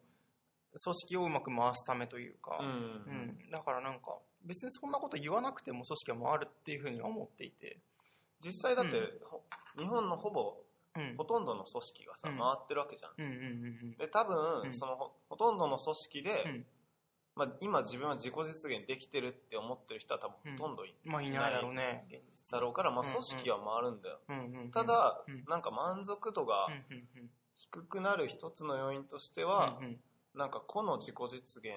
[0.83, 2.67] 組織をうまく回すためというか、うん。
[2.67, 2.69] う
[3.47, 3.51] ん。
[3.51, 7.79] だからなんか別にそんなこと言わなくても組織は回るっていう風には思っていて、
[8.45, 9.19] 実際だって、うん。
[9.25, 9.43] ほ
[9.79, 10.55] 日本のほぼ
[10.97, 12.37] うん、ほとんどの組織がさ、うん。
[12.37, 13.11] 回ってるわけじゃん。
[13.17, 13.35] うんうんう
[13.93, 14.73] んで多分、うん。
[14.73, 16.65] そのほほとんどの組織で、うん。
[17.35, 21.11] まあ、今自分は自己実現できてるって思ってる人は多分ほとんどいうん。
[21.11, 22.05] まあいないだろうね。
[22.09, 24.71] 現実だろうから、まあ、組織は回るんだよ、うんうんうん。
[24.71, 26.67] ただ、うんなんか満足度が
[27.53, 29.99] 低くなる一つの要因としては、うんうん。
[30.35, 31.73] なんか個の自己実現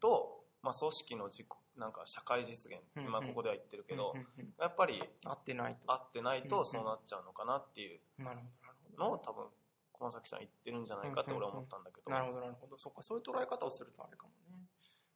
[0.00, 3.12] と、まあ、組織の自己なんか社会実現、うんうん。
[3.12, 4.52] まあ、ここでは言ってるけど、うんうんうん。
[4.58, 5.92] やっぱり合ってないと。
[5.92, 8.00] 合ってないとそうなっちゃうのかなっていう
[8.98, 9.46] のを多分
[9.92, 12.78] 駒崎さん言ってるんじゃないかって俺は思ったんだけど、なるほどなるほど。
[12.78, 14.58] そっかそういう捉え方をするとあれかもね。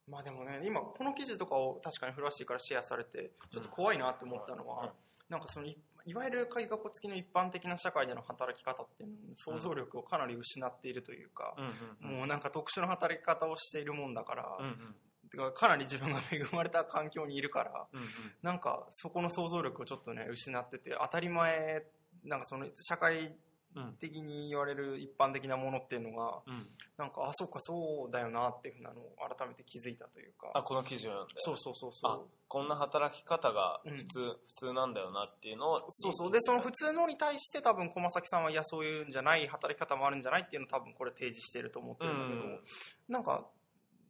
[0.08, 4.90] まあでもね今この記事とかを確かにフラッシーからシェアされてちょっと怖いなって思ったのは、うん。
[5.28, 11.56] なんかそのいいわゆる鍵括弧付きの一般的な社会での働き方っていうのに想像力をかなり失っているというか、
[11.98, 14.74] もうなんか特殊な働き方をしているもんだから、うんうん。
[14.74, 18.08] てかかなり自分が恵まれた環境にいるからうんうん。
[18.42, 21.84] なんかそこの想像力をちょっとね失ってて当たり前
[22.24, 23.34] なんかその社会
[23.74, 26.66] うん的に言われる一般的なものっていうのがうん。
[26.96, 30.50] なんかあそうかそうだよなっていうふうなのを改めて気づいたというか。
[30.54, 32.26] あこの記事を読んでそうそうそうそう。
[32.48, 33.96] こんな働き方がうん。
[33.98, 36.30] 普通、普通なんだよなっていうのをそうそう。
[36.30, 42.60] でその普通のに対して多分駒崎さんはいやそういうんじゃない働き方もあるんじゃないっていうのを多分これ提示してると思ってるんだけど、うん。
[43.08, 43.44] なんか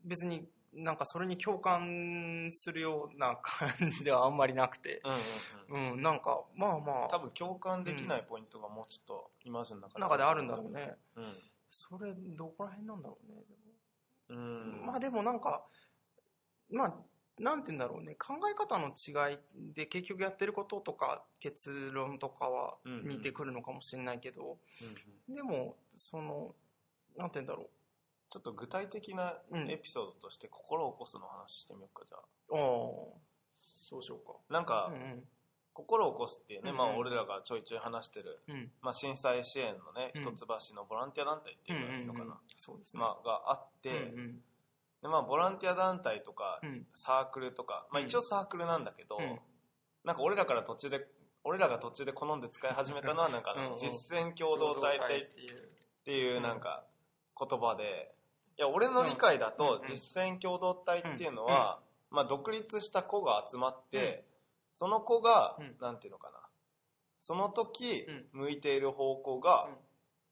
[0.04, 5.92] 別になんかそれに共感するような感じではあんまりなくて、うんうんうん。
[5.92, 7.08] うん、なんかまあまあ。
[7.10, 10.94] 多分共感できないポイントがもうちょっとイマジンの中中であるんだろうね。
[11.16, 11.34] うん。
[11.70, 13.38] それどこら辺なんだろうね
[14.28, 14.82] うん。
[14.84, 15.64] まあでもなんか、
[16.70, 16.94] まあ、
[17.38, 19.38] なんて言うんだろうね、考え方の違い
[19.74, 24.88] で結局やってることとか結論とかは似てくるのかもしれないけど、うん
[25.28, 25.34] うん。
[25.34, 26.54] でも、その、
[27.16, 27.70] なんて言うんだろ
[28.30, 32.56] ちょっと具体的なうんエピソードとして心を起こすの話してみようかじゃあう。
[32.56, 32.62] ああ、
[33.88, 34.34] そうしようか。
[34.50, 35.24] なんか、うん
[35.78, 38.54] 心を起こすっていうね、まあ俺らがちょいちょい話してる、うん。
[38.54, 38.72] うん。
[38.80, 43.00] まあ、震災支援のね、うん一橋のボランティア団体っていうのがいいのかな、そうですね。
[43.02, 44.42] まあ、があって、うん
[45.02, 46.68] でまあ、ボランティア団体とかうん。
[46.70, 46.86] うん。
[46.94, 49.38] サークルとか、まあ、うん一応サークルなんだけど、うん
[50.02, 51.04] なんか俺らから途中で
[51.44, 55.58] 俺らが途中で好んで使い始めたのはなんかあのうんうん実践共同体ってっていう。
[55.58, 56.86] っていうなんか
[57.38, 58.14] 言葉で、
[58.58, 64.24] いや、俺の理解だと実践共同体っていうのは、まあ独立した子が集まって、
[64.74, 66.38] その子がうん、なんていうのかな、
[67.22, 69.74] その時う向いている方向がうん、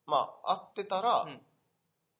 [0.06, 1.40] まあ合ってたらうん、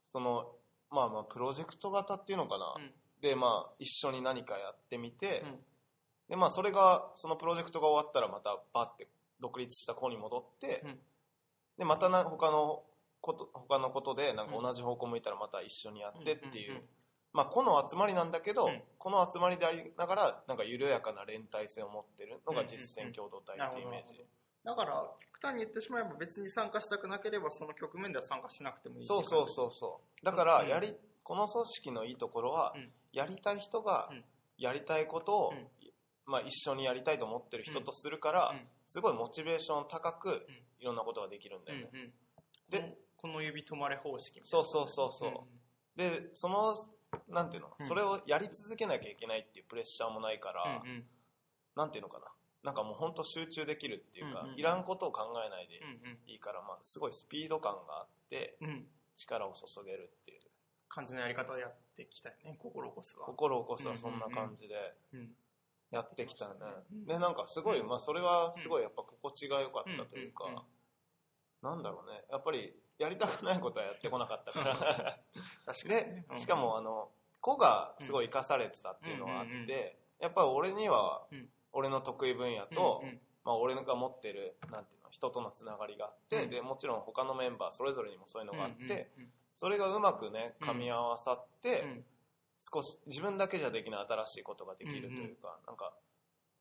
[0.04, 0.46] その、
[0.90, 2.74] まあまあプロジェクト型っていうのかな。
[2.76, 2.90] うん、
[3.24, 5.58] で、まあ、一緒に何かやってみて、うん。
[6.28, 9.08] で、まあ、それが、そのプロジェクトが終わったらまたバッて
[9.40, 10.98] 独立した子に戻って、うん。
[11.78, 12.82] で、またな他の
[13.24, 16.82] こと、他のことで、なんか同じ方向向いたらまた一緒にやってっていう、
[17.32, 18.82] まあ、個の集まりなんだけど、うん。
[18.98, 24.24] この集まりでありながら、なんか緩やかな連帯性を持ってるのが実践共同体っていうイメージ。
[24.62, 30.24] だから極端に言ってしまえば別に参加したくなければその局面では参加しなくてもいいそうそうそうそう。
[30.24, 30.68] だから、うん。
[30.68, 32.92] やり、この組織のいいところは、うん。
[33.12, 34.24] やりたい人がうん、
[34.58, 35.68] やりたいことを、うん。
[36.26, 38.68] まあ、一緒にやりたいと思ってる人とするから、うん。
[38.86, 40.46] すごいモチベーション高く、
[40.78, 42.12] いろんなことができるんだよね。
[42.70, 44.66] でこの指止まれ方式みたいな。
[44.66, 45.46] そうそうそうそ
[45.96, 45.98] う。
[45.98, 46.76] で、その、
[47.26, 47.86] なんていうの、うん。
[47.86, 51.04] それをやり続けなきゃいけないっていうプレッシャーもないから、うんうん。
[51.74, 52.26] なんていうのかな。
[52.64, 54.58] なんかもう本当集中できるっていうか、うんうん。
[54.58, 58.68] いらんことを考えないでうんいいから、まあ、すごいスピード感があって、うん。
[58.68, 60.40] うん力を注げるっていう。
[60.90, 63.26] 感じのやり方でやってきたよね心こそは。
[63.26, 64.74] 心を起こすはそんな感じで
[65.14, 65.30] うん。
[65.90, 66.54] やってきたね。
[66.92, 67.88] うんで、なんかすごい、うん。
[67.88, 70.64] まあそれはすごいやっぱ心地が良かったというかうんうんうん、
[71.62, 72.20] なんだろうね。
[72.30, 74.76] やっぱりやりたくないことはやってこなかったから。
[75.66, 83.02] 確かにでね、うんしかもあの、子がすごい生かされてたっていうのがあって、やっぱり俺にはうん、俺の得意分野と
[83.44, 86.50] まあ俺が持ってる、なんていうの、人とのつながりがあって、うん。
[86.50, 92.04] で、もちろん他のメンバーそれぞれにもそういうのがあっうんて、うんそれがうまくね、うん噛み合わさっうて、ん。
[92.72, 95.92] 少し自分だけじゃできない新しいことができるというか、なんか、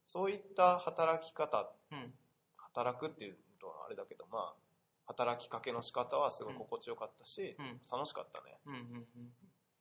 [0.05, 2.13] そういった働き方、うん。
[2.57, 4.62] 働くっていうとはあれだけど、まあ、
[5.05, 7.81] 働きかけの仕方はすごい心地よかったし、うん。
[7.91, 8.57] 楽しかったね。
[8.65, 8.79] うんうん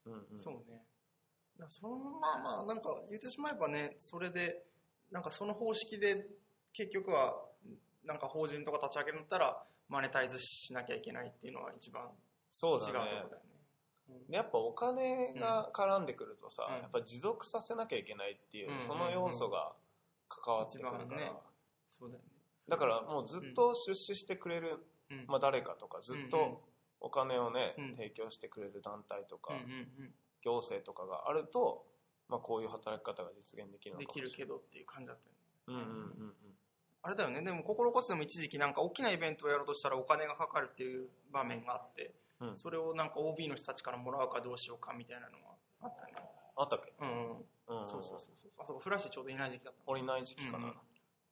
[0.06, 0.26] うんうん。
[0.34, 0.40] うん。
[0.40, 0.82] そうね。
[1.68, 4.64] そのまあまあ、なんか言ってしまえばね、それで、
[5.10, 6.26] なんかその方式で
[6.72, 7.36] 結局は、
[8.04, 12.10] なんか法人とか立ち上げるんだったら、マネタイズしなきゃいけないっていうのは一番違う
[12.80, 13.30] ところだよね。
[14.28, 16.82] でやっぱお金が絡んでくるとさ、うん。
[16.82, 18.80] やっぱ持続させなきゃいけないっていう、うん。
[18.80, 19.72] その要素が
[20.28, 21.32] 関わってくるから、ね。
[21.98, 22.28] そうだよね。
[22.68, 24.91] だからもうずっと出資してくれる、うん
[25.26, 26.62] まあ、誰かとかずっうんうんと
[27.00, 29.62] お金をね、うん提供してくれる団体とか、うんう
[30.08, 31.86] ん行政とかがあると、
[32.28, 34.00] まあ、こういう働き方が実現できるうん。
[34.00, 35.84] できるけどっていう感じだったよね。
[35.84, 36.34] うんうんうん
[37.04, 46.12] あれだよね、でも心こそでも一時期なんか大きなイベントをやろうとしたらお金がかかるっていう場面があって、うんそれをなんか OB の人たちからもらうかどうしようかみたいなのがあったね。
[46.56, 47.82] あったっけ、うんうん。
[47.82, 48.50] うん、そうそうそうそう。
[48.58, 49.80] あそこフラッシュちょうどいない時期だった。
[49.86, 50.74] 俺いない時期かな、うんうん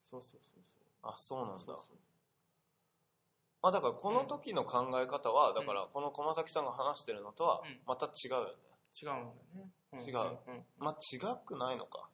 [0.02, 0.82] そうそうそうそう。
[1.02, 1.96] あそうなんだそうそう
[3.62, 7.80] あだからこの時の考え方は、だからこの駒崎さんが話してるのとはうん。
[7.86, 8.52] また違うよね、
[8.94, 10.04] 違うんだよね。
[10.04, 10.08] ん。
[10.08, 10.64] 違う。
[10.78, 12.08] まあ違くないのか。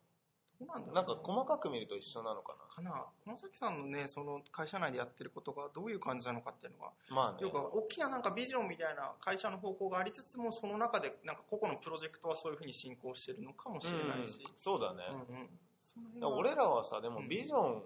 [0.58, 0.94] どうなんだろうね。
[0.94, 3.06] なんか細かく見ると一緒なのかかな。
[3.24, 7.38] 駒崎さんのね、その会社内でやってることがどういう感じなのかっていうのが、なまあね。
[7.40, 14.44] よく大きななんかビジョンみたいな会社の方向がありつつも、その中でなんか個々のプロジェクトはそういうふうに進行してるのかもしれないし。
[14.46, 14.52] うん。
[14.58, 16.38] そうだね、うんうん。
[16.38, 17.82] 俺らはさでもうんビジョン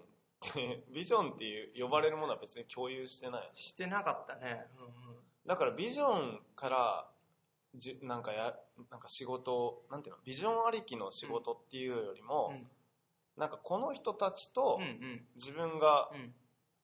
[0.93, 4.65] ビジョンっていう呼ばれるものは別に共有してないしてなかったね。
[4.79, 5.15] うん
[5.47, 7.09] だからビジョンから
[7.73, 8.55] じなんかや
[8.91, 12.67] なんか仕事をなんていうのビジョンありきの仕事っていうよりも、うん
[13.37, 16.33] なんかこの人たちとうんうん自分がうん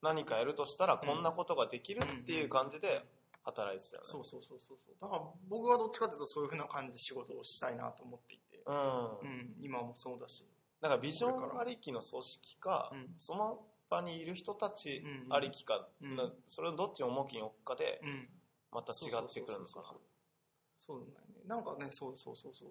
[0.02, 3.04] 何かやるとしたらこんなことができるっていう感じで
[3.44, 4.08] 働いてたよね。
[4.08, 4.96] そうそうそうそうそう。
[5.02, 8.62] だから僕はどっちかというとそういうふうな感じで仕事をしたいなと思っていて。
[8.66, 8.76] うん。
[8.76, 10.46] うん、今もそうだし。
[10.82, 13.60] だからビジョンありきの組織か、うんその
[13.90, 18.30] 場にいる人たちうんありきか、うんなそれをどっちを重きに置くかでうん。
[18.72, 19.86] また違ってくるのかな。
[20.80, 21.42] そうだね。
[21.48, 22.70] なんかね、そうそうそうそう。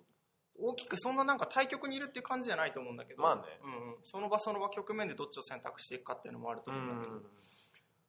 [0.58, 7.22] 大きくそんななんか対局にいるっていう感じじゃないと思うんだけど、まあねうんうん、その場その場局面でどっちを選択していくかっていうのもあるとう思うんだけど、ん。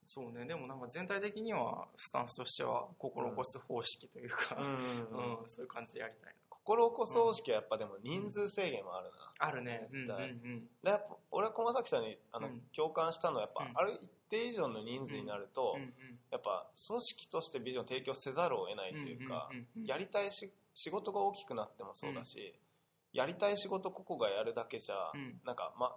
[0.05, 6.46] そうね、でもなんか全体的にはスタンスとしては心起こす方式というか、うんうんうんうんそういう感じでやりたいな。
[6.67, 9.32] 心起こす方式はやっぱでも人数制限はあるな。
[9.39, 9.88] あるね。
[9.93, 12.62] うんうんやっぱ俺は駒崎さんにあの、うん。
[12.75, 13.71] 共感したのはやっぱ、うん。
[13.77, 15.77] ある一定以上の人数になると、
[16.30, 19.49] やっぱ組織としてビジョンを提供せざるを得ないというか、
[19.86, 22.53] やりたいし仕事が大きくなってもそうだし、
[23.13, 25.39] やりたい仕事ここがやるだけじゃ、うん。
[25.45, 25.95] なんかま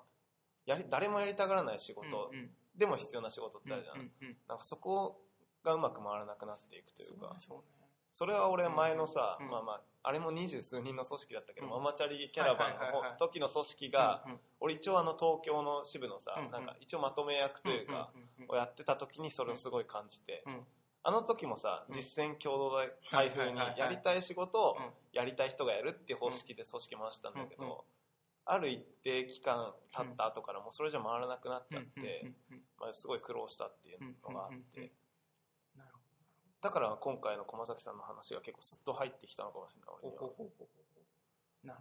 [0.67, 2.31] やり誰もやりたがらない仕事
[2.77, 4.11] でも必要な仕事ってあるじゃん。
[4.47, 5.21] なんかそこ
[5.65, 7.35] がうまく回らなくなっていくというか。
[7.41, 7.80] そうね
[8.13, 9.51] それは俺前のさ、うん。
[9.51, 11.73] まあまああれも二十数人の組織だったけど、うん。
[11.73, 14.25] ママチャリキャラバンの時の組織が、
[14.59, 18.11] 俺一応あの東京の支部のさ、なんか一応まとめ役というか、
[18.49, 20.61] をやってた時にそれをすごい感じて、うん。
[21.03, 21.95] あの時もさ、うん。
[21.95, 22.71] 実践共同
[23.11, 24.91] 体風にやりたい仕事をうん。
[25.13, 27.85] やりたい人がやるっていう方式で組織回したんだけど、
[28.47, 32.33] ある一定期間経った後からもうそれじゃ回らなくなっちゃって、
[32.81, 34.93] まあ、すごい苦労したっていうのがあって、
[36.61, 40.23] だから今回の駒崎さんの話が結構すっと入ってきたのかもしれない俺には
[41.65, 41.81] なる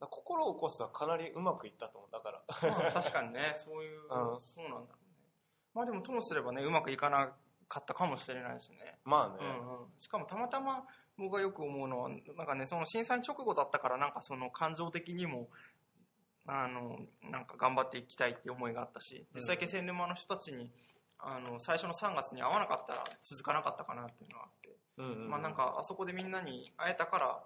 [0.00, 2.10] だから心を起こすはかなりうまくいったと思う。
[2.12, 2.42] だから。
[2.48, 2.72] ほど。
[2.72, 5.30] まあ確かにね、そういう、 うんそうなんだろうね。
[5.72, 7.32] まあでもともすればね、うまくいかな
[7.68, 8.98] かったかもしれないしね。
[9.04, 9.36] まあね。
[9.40, 15.48] うんうん、しかもたまたま僕がよく思うのはなんかねその震災直後だったからなんかその感情的にも
[16.46, 20.70] あのなんか頑張っていきたいっていう思いがあったし実際気仙沼の人たちに
[21.26, 27.42] あの最初の3月に会わなかったら続かなかったかなっていうのがあって、うんうんまあなんかあそこでみんなに会えたから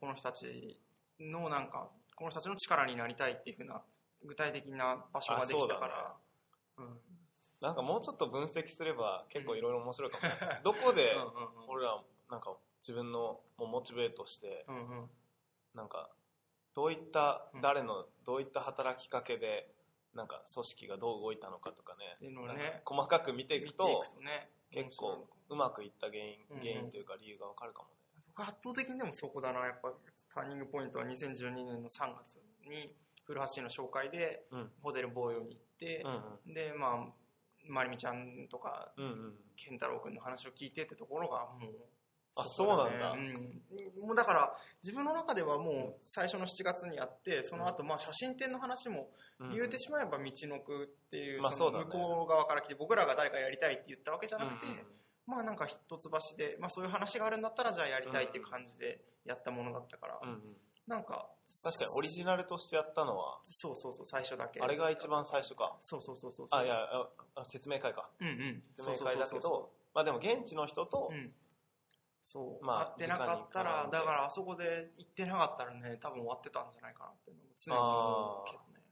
[0.00, 0.80] この人たち
[1.18, 3.82] のなんかこの人たちの力になりたいっていうふうな
[4.24, 6.14] 具体的な場所ができたから。
[6.78, 7.00] うん。
[7.60, 10.60] なんかもうちょっと分析すれば結構いろいろ面白いかもね。
[10.62, 11.70] どこでうんうんうん。
[11.70, 15.10] 俺らなんか自分のモチベートして、うんうん。
[15.74, 16.10] なんか
[16.74, 17.60] どういったうん。
[17.60, 19.73] 誰のどういった働きかけで
[20.14, 22.30] なんか組織がどう動いたのかとかね。
[22.30, 27.94] ね細かく見ていくとね結構うまくいった原因うんうん原因というか理由がわかるかもね。
[28.26, 29.60] 僕圧倒的にでもそこだな。
[29.66, 29.92] やっぱ
[30.34, 32.36] ターニングポイントは2012年の3月
[32.68, 34.70] に古橋の紹介でうん。
[34.82, 36.04] ホテルボーヨに行って
[36.46, 37.12] う、んでまあ
[37.66, 39.10] まりみちゃんとかうんうん。
[39.10, 41.72] うん健太郎君の話を聞いてってところがもう
[42.36, 43.10] あそうなんだ。
[43.12, 49.08] うん、もうだから自分の中ではもう最初の7月にあってその後まあ写真展の話も
[49.40, 49.54] うん。
[49.54, 51.50] 言うてしまえば道のくっていう向
[51.90, 54.66] こう側から来て僕らが誰かやりたいって言ったわけじゃなくて、
[55.26, 60.20] まあなんか一橋で、まあ、そういう話があるんだったらじゃあやりたいっていう感じでやったものだったから、
[60.86, 61.26] なんか
[61.62, 64.60] 確かにオリジナルとしてやったのはそうそうそう最初だけ。
[64.60, 65.76] あれが一番最初か。
[65.80, 66.76] そうそうそうそうあいや
[67.44, 68.10] 説明会か。
[68.20, 68.62] うんうん。
[68.76, 71.10] 説明会だけどまあでも現地の人と
[72.24, 78.84] そう、まあ会ってなかったらだからあそこで行ってなかったらね多分終わってたんじゃないかなっていうのも常に思うけどね。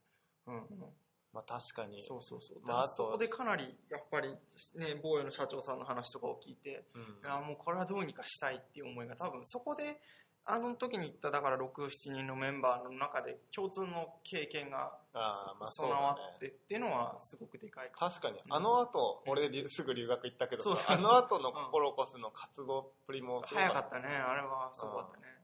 [0.46, 0.92] うんうん。
[1.32, 2.02] まあ確かに。
[2.02, 4.28] そうそうそう、まああとあそこでかなりやっぱり
[4.76, 7.02] ね防衛の社長さんの話とかを聞いてうん。
[7.02, 9.98] いやもうこれはどうにかしたいっていう思いが多分そこで
[10.44, 16.16] あの時に行っただから67人のメンバーの中で共通の経験が備わ。
[16.36, 20.96] ってっていうのはすごくでかいか確かに、あの後、俺りすぐ留学行ったけどさそう。
[20.98, 24.08] あの後の心を起こすの活動っぷりもすご早かったね。
[24.08, 25.42] あれはすごかったね。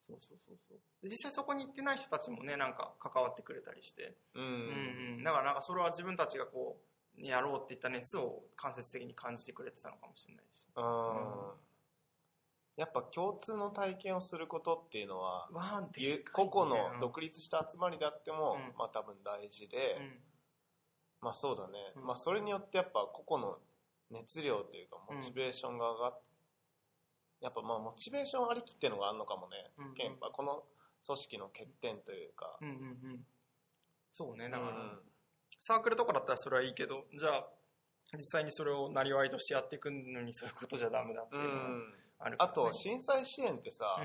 [0.00, 0.78] そうそうそうそう。
[1.02, 4.40] で実際そこに行ってない人たちもねなんか関わってくれたりして、う。
[4.40, 6.78] うんんうん、だからなんかそれは自分たちがこ
[7.18, 10.64] うやろうって言った熱を間接的に感じてくれてたのかもしれないし。
[10.74, 11.67] うん。
[12.78, 18.78] やっぱ共通の体験をすることっていうのは、わあゆ個々の独立した集まりであっても、うん。
[18.78, 20.20] まあ多分大事で、うん。
[21.20, 22.06] まあそうだね、うん。
[22.06, 23.58] まあそれによってやっぱ個々の
[24.12, 26.20] 熱量というかモチベーションが上がっ、
[27.40, 29.96] やっぱまあモチベーションありきっていうのがあるのかもね、うんうん。
[29.98, 30.62] やっぱこの
[31.04, 32.78] 組織の欠点というか、うんうんう
[33.14, 33.26] ん。
[34.12, 34.98] そうねだから、うん。
[35.58, 37.46] サークルとかだったらそれはいいけどじゃあ
[38.16, 41.64] 実際にそれをなりわいとしてやっていくのにそういうことじゃダメだっていうのは
[42.18, 42.36] あるね。
[42.40, 43.98] あと震災支援ってさ、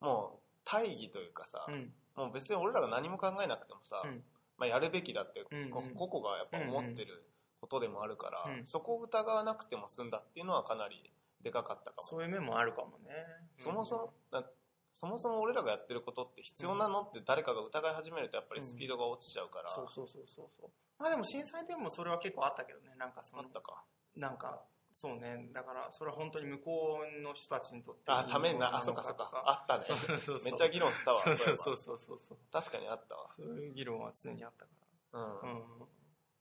[0.00, 1.74] もう大義というかさ、うん。
[1.74, 4.22] うんもう別に俺らが何も考えなくてもさ、うん。
[4.58, 7.24] まあ、やるべきだって、個々がやっぱ思ってる
[7.60, 11.10] ことでもあるから、うんそこを疑わなくても済んだっていうのはかなり
[11.42, 12.02] でかかったかも。
[12.02, 13.14] そういう面もあるかもね。
[13.56, 14.44] そもそも、だ
[14.92, 20.70] そもそも俺らがやってることって必要なのって誰かが疑い始めるとやっぱりスピードが落ちちゃうから、そうそうそうそうそう。
[20.98, 22.94] まあでも震災でもそれは結構あったけどね。
[22.98, 23.82] なんかそのあったか。
[24.16, 24.60] なんか
[24.92, 29.42] そうねだからそれは本当に向こうの人たちにとってあ、ためにな、あ、そっものなのかそっか。
[29.46, 30.00] あったね。
[30.00, 31.22] そうそうめっちゃ議論したわ。
[31.22, 33.28] そうそうそそううそうそう確かにあったわ。
[33.34, 34.70] そういう議論は常にあったか
[35.12, 35.20] うん。
[35.20, 35.62] らうん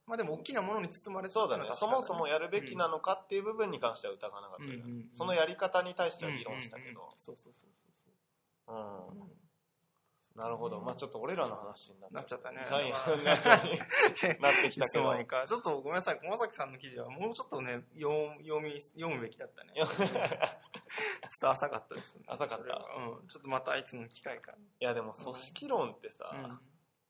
[0.08, 1.70] まあでも大きなものに包まれてそうだね。
[1.74, 7.14] そもそもやるべきなののかっていう部分に関しては疑わなかったよねうんうんうんそのやり方に対しては議論したけど。
[7.16, 9.40] そうそうそうそううん。
[10.40, 10.80] なるほど。
[10.80, 12.64] まあちょっと俺らの話になっなっちゃったね。
[12.66, 15.26] ジャイアンに なってきたけど。
[15.26, 16.20] かちょっとごめんなさい。
[16.20, 19.74] 駒崎さんの記事はもうちょっとね読読み読むべきだったね。
[19.76, 19.90] ちょっ
[21.42, 22.24] と浅かったですね。
[22.28, 22.86] 浅かった。
[22.98, 23.28] うん。
[23.28, 24.54] ちょっとまたいつの機会か。
[24.54, 26.62] いやでも組織論ってさ、うん。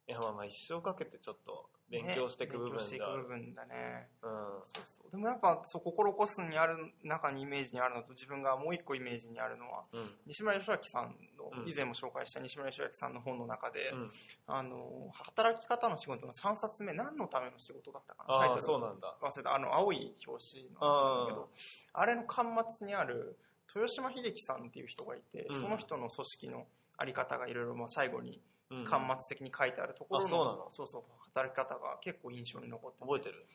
[0.08, 3.24] いやまあまあ一生かけてちょっと勉強していく部分ね勉強していである。
[3.24, 4.32] く部分だねうん。
[4.32, 10.10] そうそうでもやっぱそう心起こすにある中にイメージにあるのと自分がもう一個イメージにあるのはうん。
[10.28, 14.10] 西村義明さんの、うん以前も紹介した西村義明さんの本の中で、うん
[14.48, 19.16] あの働き方の仕事の3冊目何のための仕事だったかなタイトルそうなんだ。
[19.22, 21.50] 忘れたあの青い表紙なんだけど
[21.94, 22.48] あれの端
[22.78, 23.38] 末にある
[23.76, 26.66] 豊島秀樹さんっていう人がいて、うんその人の組織の
[26.98, 28.42] あり方がいろいろまあ最後に
[28.72, 30.68] うん端末的に書いてあるところの、あそうなの？
[30.70, 31.04] そうそう
[31.34, 33.06] 働き方が結構印象に残ってて。
[33.06, 33.46] 覚えてる？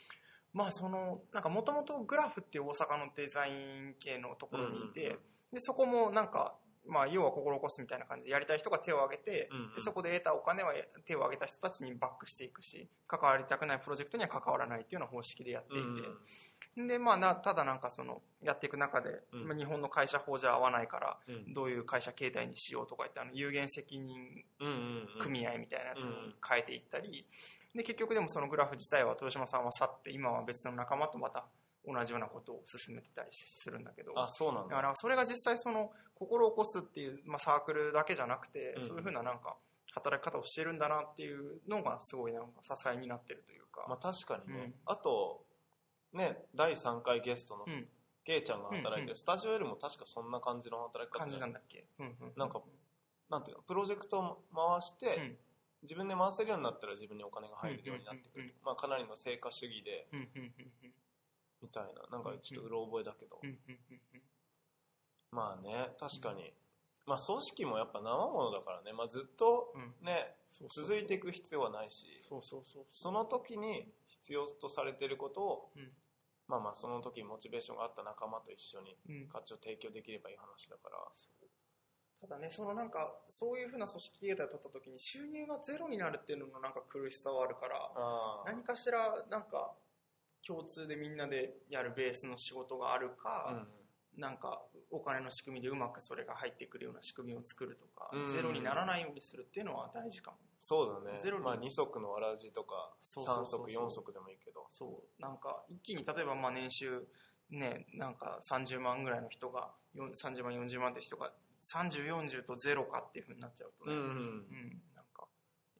[0.52, 5.18] まあそのなんかもともとグラフっていう大阪のデザイン系のところにいて、
[5.52, 6.54] でそこもなんか
[6.86, 10.72] まあ要は心起こすみたいな感じでやりたい人が手を挙げて、でそこで得たお金は
[11.06, 15.82] 手を挙げた人たちにバックしていくし関わりたくないプロジェクトには関わらないっていうような方式でやっていて、
[16.76, 19.48] で、まあな、ただなんかその、やっていく中で、うん。
[19.48, 21.54] まあ日本の会社法じゃ合わないから、うん。
[21.54, 25.22] どういう会社形態にしようとか言って、あの、有限責任うんうんうん。
[25.22, 27.26] 組合みたいなやつうんに変えていったり、
[27.74, 31.46] で、結局でもそのグラフ自体は豊島さんは去って、今は別の仲間とまた
[31.86, 34.76] 同じようなことを進めてたりするんだけど、あそうなんだ。
[34.76, 38.88] だからそれが実際その心を起こすっていう、まあ、サークルだけじゃなくて、うん。
[38.88, 39.56] そういうふうななんか
[39.92, 44.74] 働き方をしてるんだなっていうのがすごいなんか支えになってるというか、まあ確かにね、うん。
[44.86, 45.44] あと
[46.14, 47.88] ね第3回ゲストのうん。
[48.24, 52.62] ケイちゃんが働いてる、スタジオよりも確かそんな感じの働き方感じでなんだっけ、うんうんなんか
[53.28, 55.36] なんていうのプロジェクトを回して、うん。
[55.84, 60.08] 自分で回せるようになったら自分にお金が入るようになってくる、まあ、かなりの成果主義で
[61.60, 62.08] みたいな。
[62.10, 63.38] なんかちょっとうろ覚えだけど、
[65.30, 66.54] まあね確かに、
[67.06, 69.92] まあ組織もやっぱ生ものだからね、まあ、ずっとうん。
[70.06, 70.84] ねそうそう。
[70.84, 72.06] 続いていく必要はないし。
[72.28, 72.84] そうそうそう。
[72.88, 73.86] その時に
[74.24, 75.92] 必要とされていることを、うん。
[76.48, 79.28] まあまあその時にモチベーションがあった仲間と一緒にうん。
[79.28, 80.98] 価値を提供できればいい話だから。
[82.20, 89.72] ただね、そのなんか、そういうふうな組織形態を取った時に収入がゼロになるっていうののなんか苦しさはあるから、あ何かしらなんか
[90.46, 93.66] 共通でみんなでやるベースの仕事があるか、
[94.16, 94.20] うん。
[94.20, 98.32] なんかお金の仕組みでうまくそれが入ってくるような仕組みを作るとか、うん。
[98.32, 100.38] ゼロにならないようにするっていうのは大事かも。
[100.66, 101.18] そうだね。
[101.20, 103.66] ゼロにまあ、2足のわらじとかそうそう3そうそう。
[103.68, 104.64] 足4足でもいいけど。
[104.70, 107.06] そう、なんか一気に例えばまあ年収
[107.50, 114.06] ね、なんか30万ぐらいの人が、よん30万、40万って人が30、40とゼロかっていうふうになっちゃうとね、うんうん。
[114.06, 115.26] うん、なんか、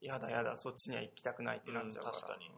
[0.03, 2.17] やだやだ、そっちには行きたくないってなっちゃうから。
[2.17, 2.51] うん確かに。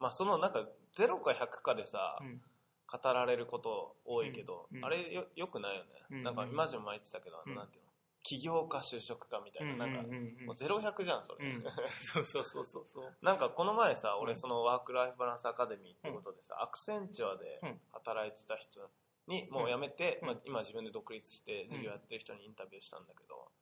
[0.00, 0.66] まあそのなんか
[0.96, 2.40] 0か100かでさ、うん。
[2.86, 4.84] 語られること多いけど、うんうん。
[4.84, 7.54] あれよよくないよね、うんなんか今じも前言ってたけど、うん。
[7.54, 7.83] なんていうの？
[8.24, 10.46] 起業か就職かみたいな、なんかうんうんうん。
[10.46, 11.62] もう0100じゃんそれ、うん。
[11.92, 13.16] そうそうそうそうそう。
[13.20, 14.22] なんかこの前さうん。
[14.22, 17.80] 俺そのワークライフバランスアカデミーってことでさ、アクセンチュアでうん。
[17.92, 18.90] 働いてた人
[19.26, 20.26] にもう辞めて、うん。
[20.28, 23.52] まあ、今自分で独立して授業やってる人にインタビューしたんだけど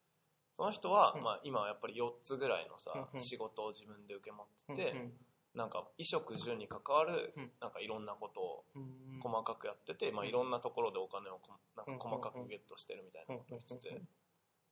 [0.55, 1.23] その人は、うん。
[1.23, 7.53] まあ、今はやっぱり4つぐらいのさ、仕事を自分で受け持ってて、うんなんか衣食住に関わるうん。
[7.61, 13.89] なんかいろんなことをうん細かくやってて、まあ、いろんなところでお金をこなんかうん細かくゲットしてるみたいなことを言って。
[13.91, 14.09] てうん、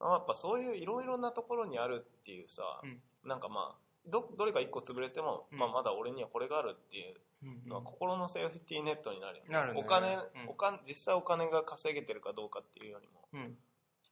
[0.01, 3.01] まあやっぱそういういろいろなところにあるっていうさ、うん。
[3.28, 5.59] なんかまあどどれか一個潰れても、うん。
[5.59, 9.80] まあ、まだ俺にはこれがあるっていううんのは心のセーフティーネットになるよね,、なるね。
[9.80, 10.48] お金、うん。
[10.48, 13.59] お金実際お金が稼げてるかどうかっていうよりもうん。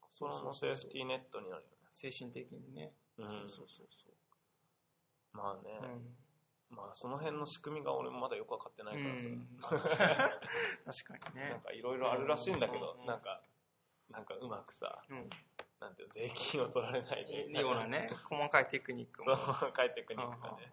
[0.01, 2.82] 心のセーフティーネットになるよ精神的にね。
[2.82, 5.80] ね、うん、そうそうそうまあね。
[6.70, 9.49] まあその辺の仕組みが俺もまだよく分かってないからさ、うん。
[10.93, 11.51] 確かにね。
[11.51, 11.61] なん。
[11.61, 13.43] かいろいろあるらしいんだけどうん、なんか、
[14.11, 15.30] なんかうまくさ、うん。
[15.81, 20.70] なんていうの税金を取られないで、ようなね、 細かいテクニックも。、書いてくニックがね。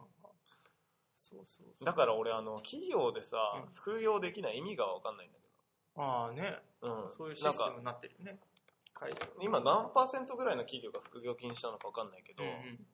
[1.16, 1.86] そうそうそう。
[1.86, 3.38] だから俺、あの、企業でさ
[3.68, 5.46] うん、副業できない意味がわかんないんだけ
[5.98, 7.04] ああね、ど。
[7.04, 7.10] うん。
[7.10, 8.40] そういうシステムになってるよね。
[9.42, 12.86] 今何パーセントぐらいの企業が副業禁止なのかわかんないけど、うん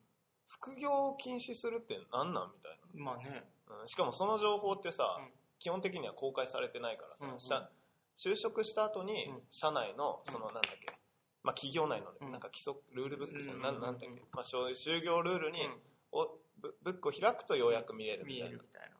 [0.48, 3.02] 副業を禁止するって何なんみたいうん。
[3.02, 3.42] まあね。
[3.68, 3.76] な。
[3.82, 5.32] うん、しかもその情報ってさ、うん
[5.62, 7.70] 基本的には公開されてないからさ、うんうん社
[8.16, 10.91] 就職した後にうん、社内の、そのなんだっけ、
[11.42, 12.32] まあ企業内のね、うん。
[12.32, 15.72] なんか規則、ルールブックじゃん、うんなんなんだっけ、まあ就就業ルールに、うん。
[16.12, 18.50] おブブックを開くとようやく見れるみたいな。
[18.50, 18.62] 見える。
[18.62, 18.90] みたい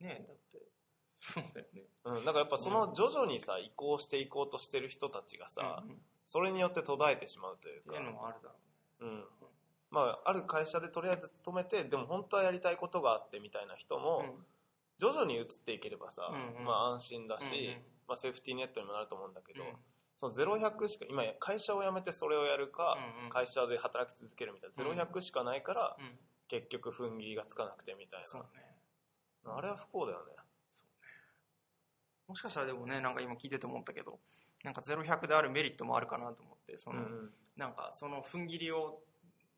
[0.00, 0.14] な。
[0.20, 0.58] ねだって、
[1.20, 1.82] そうだよね。
[2.04, 5.96] うん、だからやっぱその徐々にさ、移行していこうとしてる人たちがさ、うんうん。
[5.96, 7.92] っそれによって途絶えてしまうというか。
[7.92, 8.54] ていう、のもあるだろ
[9.00, 9.24] うん。
[9.90, 14.32] まあ、ある会社でとりあえず勤めて、でも本当はやりたいことがあってみたいな人うも、ね。
[14.98, 16.64] 徐々に移っていければさ、うんうん。
[16.64, 17.82] まあ安心だし、うんうん。
[18.08, 19.68] まあセーフティーネットにもなると思うんだけど、うん
[20.18, 28.48] その0100しか、今会社を辞めてそれをやるか、うんうん会社で働き続けるみたいな、うん0100しかないから、うん結局踏ん切りがつかなくてみたいそうな。
[28.58, 28.64] ね。
[29.44, 30.32] あれは不幸だよね。
[32.26, 34.18] もしかしたらでもね、なんか今聞いてて思ったけど、
[34.64, 39.02] なんか0100であるメリットもあるかなと思って、その、うんなんかその踏ん切りを、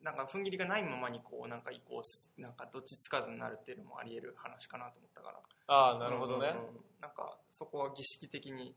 [0.02, 5.40] なんか踏ん切りがないままにこう、なんか移行し、なんかどっちつかずになるっていうのもあり得る話かなと思ったから。
[5.68, 6.48] ああ、なるほどね。
[6.48, 8.74] うんうんうんなんかそこは儀式的に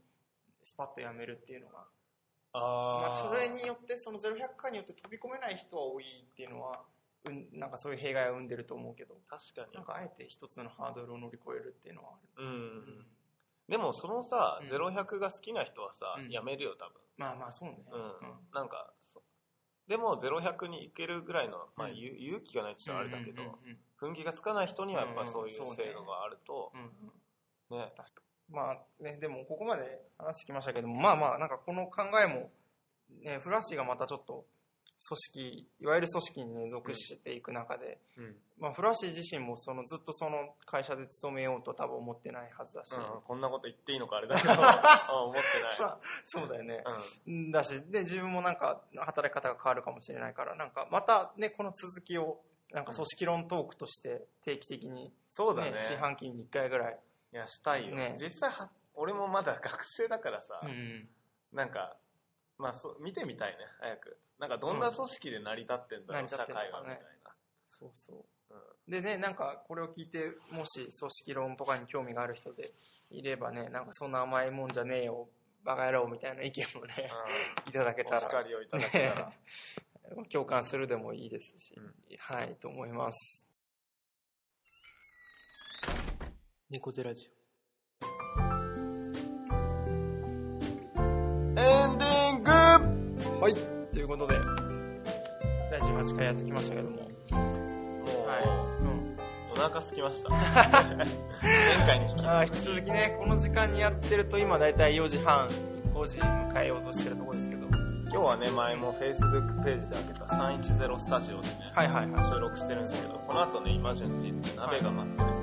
[0.63, 1.85] スパッとやめるっていうのが、
[2.53, 2.65] あま
[3.07, 3.29] ああ。
[3.29, 6.83] それによって、その0100回によって飛び込めない人は多いっていうのは、
[7.25, 9.85] うん、なんかそういう弊害を生んでると思うけど、確かになん。
[9.85, 12.45] かあえて一つのハードルを乗り越えるっていうのはある。
[12.45, 12.51] うん。
[12.51, 13.05] うん
[13.69, 17.77] でもそのさ、うん0100が好きな人はさ、うんやめるよ多まあまあそうね。
[17.89, 17.97] 分。
[17.97, 18.13] うん。
[18.53, 18.93] なんか、
[19.87, 27.93] でも0100に行けるぐらいの、まあ、うんゆ勇気がないって言ったらあれだけど、うんうん踏ん切りがつかない人にはやっぱそういう制度があると、うんうんね。
[28.53, 32.51] まあね、でもここまで話してきましたけども、まあまあ、なんかこの考えも、
[33.23, 34.45] ね、フラッシーがまたちょっと
[34.99, 38.35] 織、いわゆる組織にね、属していく中で、うん。
[38.59, 45.41] まあ、古橋自身もそのずっとその会社で勤めようと多分思ってないはずだし、うん、こんなこと言っていいのかあれだけど、 あ思って
[45.79, 45.93] まない。
[45.93, 46.83] あそうだよね。
[47.27, 47.51] うん。
[47.51, 52.41] だし、で、自分もなんか働き方が変わるかもしれないから、なんかまたね、この続きを、
[52.71, 55.77] なんか組織論トークとして定期的に、そうだね。
[55.77, 56.99] 四半期に1回ぐらい。
[57.33, 57.95] いや、したいよ。
[57.95, 61.09] ね実際は、俺もまだ学生だからさ、うん。
[61.51, 61.97] なんか、
[62.59, 64.17] まあそう、見てみたいね、早く。
[64.39, 67.31] なんかどんな組織で成り立ってんだろう、成り立社ってんのかね会はみたいな。
[67.67, 68.17] そうそう。
[68.17, 68.23] うん
[68.87, 72.73] でね、なんかこれを聞いて、もし組織論とかに興味がある人で
[73.09, 75.29] いればね、なんかそんな甘いもんじゃねえよ、
[75.63, 77.09] バカ野郎みたいな意見もね、
[77.65, 78.09] いただけうん。
[78.09, 79.29] たら、お叱りをいただけたら。
[80.15, 83.47] ね共感するでもいいですし、うんはい、と思います。
[86.73, 87.29] 猫背ラジ
[91.55, 93.41] エンディングオ。
[93.41, 93.53] はい、
[93.93, 94.33] ということで、
[95.69, 97.37] 第18回やってきましたけども、もう、
[98.27, 98.43] はい。
[98.81, 99.15] うん
[99.51, 100.29] お腹空きました。
[101.45, 105.45] 前回に引きあー引き続きね、この時間にやってると今だいたい4時半、
[105.93, 112.23] 5時迎えようとしてるところですけど、今日はね、前も Facebook ページで開けた310スタジオでね、はいはいはい。
[112.25, 115.42] 収録してるんですけど、この後ね、今順次鍋が待ってるってことです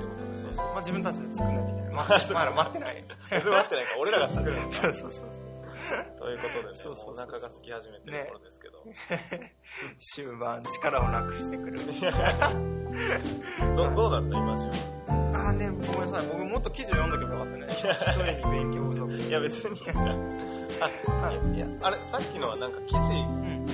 [0.73, 1.93] まあ自分たちで作んなきゃいけない。
[1.93, 3.05] まあ、 まだ待ってない。
[3.29, 4.55] 待ってないから、俺らが作る。
[4.55, 5.51] そうそうそうそう。
[6.19, 8.83] ということでね、そうそうお腹が空き始めてる頃ですけど。
[10.15, 11.77] 終盤、力をなくしてくる。
[13.75, 14.69] どどうだった今順
[15.33, 16.27] あーね、ごめんなさい。
[16.27, 17.65] 僕もっと記事を読んどけばよかったね。
[17.67, 19.17] 一人に勉強不足。
[19.27, 19.81] いや別に。
[19.89, 23.65] あ、はいいや、あれ、さっきのはなんか記うん。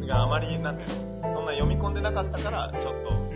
[0.00, 3.31] 事があまり、なんていうの、そんな読み込んでなかったから、ちょっと、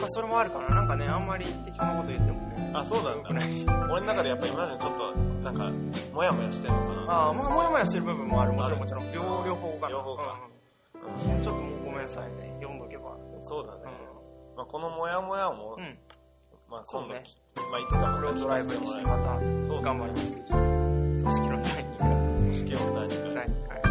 [0.00, 0.68] まあそれもあるかな。
[0.76, 2.70] なんかね、あんまり適当なこと言ってもね。
[2.74, 3.66] あ、そうないし。
[3.90, 5.70] 俺の中でやっぱ今までちょっと、なんか、
[6.12, 7.12] もやもやしてるのかな。
[7.12, 8.52] ああ、まあ、もやもやしてる部分もある。
[8.52, 9.12] もちろんもちろん。
[9.12, 9.90] 両両方かな。
[9.90, 10.40] 両方か
[10.94, 12.56] うんうんちょっともうごめんなさいね。
[12.60, 13.16] 読んどけば。
[13.42, 13.80] そうだね。
[14.56, 15.84] まあ、このもやもやも、うん。
[15.84, 15.98] うん。
[16.70, 17.24] まあ、今度、ね
[17.70, 20.26] まあ、いつかれをたドライブにしてまたそう頑張ります。
[20.26, 22.08] 組織の第2回。
[22.38, 23.48] 組織論第2第回。
[23.48, 23.82] 2回。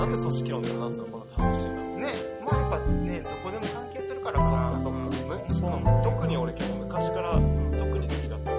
[0.00, 1.04] なんで組織論って話すの？
[1.06, 4.80] この楽しいんだろうね、まあやっぱね、どこでも関係するからかな。
[4.82, 5.70] そっかそう
[6.04, 8.50] 特に俺結構昔から特に好きだった。
[8.52, 8.58] な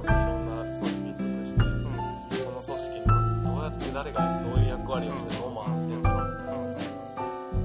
[0.00, 1.58] んかいろんな組織に属して、
[2.42, 3.06] その組織に
[3.44, 6.30] どうやって誰がどういう役割をしてどう回ってんだろう。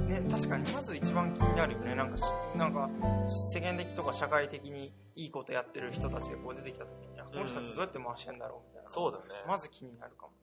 [0.07, 1.95] ね、確かに、まず一番気になるよね。
[1.95, 2.23] なんかし、
[2.55, 2.89] なんか、
[3.27, 8.89] 世間的とか社会的にいいことやってる人たちがこう出てきた時に、あこの人たちどうやって回してんだろうみたいな。
[8.89, 9.23] そうだね。
[9.47, 10.33] まず気になるかも。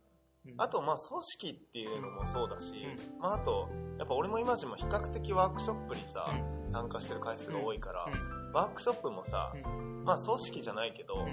[0.46, 3.68] うんあ、と、まあ、組織っていうのもそうだし、うまあ、あと、
[3.98, 6.34] やっぱ俺も今時も比較的ワークショップにさ、
[6.72, 9.68] 参加してる回数が多いから、うワークショップもさ、う
[10.04, 11.26] まあ、組織じゃないけど、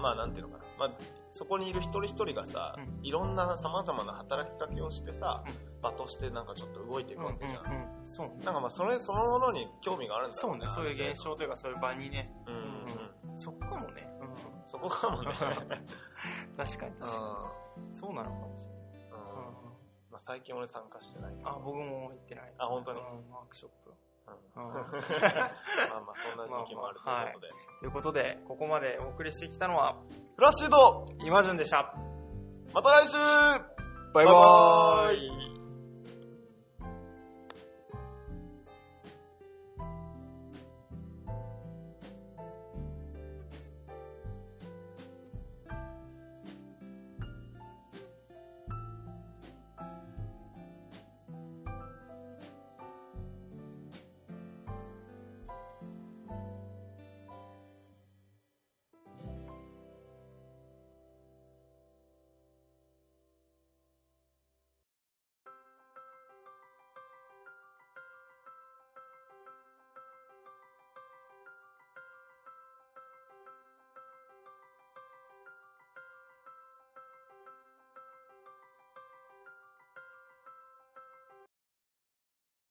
[0.00, 0.64] まあ、なんていうのかな。
[0.78, 0.98] まあ、
[1.30, 7.64] そこにいる一人一人がさ、ういろんな様々な働きかけをしてさ、う場としてなんかちょっと動いていくわけじゃん。
[7.64, 8.44] うんうんうんそうね。
[8.44, 10.66] なんかまあ、それそのものに興味があるんだろね。。
[10.66, 12.32] そうねそういう現象というかそういう場にね。
[12.46, 12.54] うん
[13.30, 13.38] うん。
[13.38, 14.08] そこかもね。
[14.20, 14.32] うん
[14.66, 15.30] そこかもね。
[16.56, 17.96] 確かに確かうんに。
[17.96, 18.80] そうなのかもしれない。
[19.10, 19.18] うん
[20.10, 21.48] まあ、最近俺参加してないけど。
[21.50, 22.52] あ、僕も行ってない。
[22.58, 23.00] あ本当に？
[23.00, 23.92] うんワークショップ。
[24.56, 27.48] うんうん まあまあ、そんな時期もあるということで。
[27.80, 29.96] ということで、ここまでお送りしてきたのは、
[30.36, 31.94] フラッシュド今順でした。
[32.72, 33.16] また来週
[34.14, 35.51] バイバーイ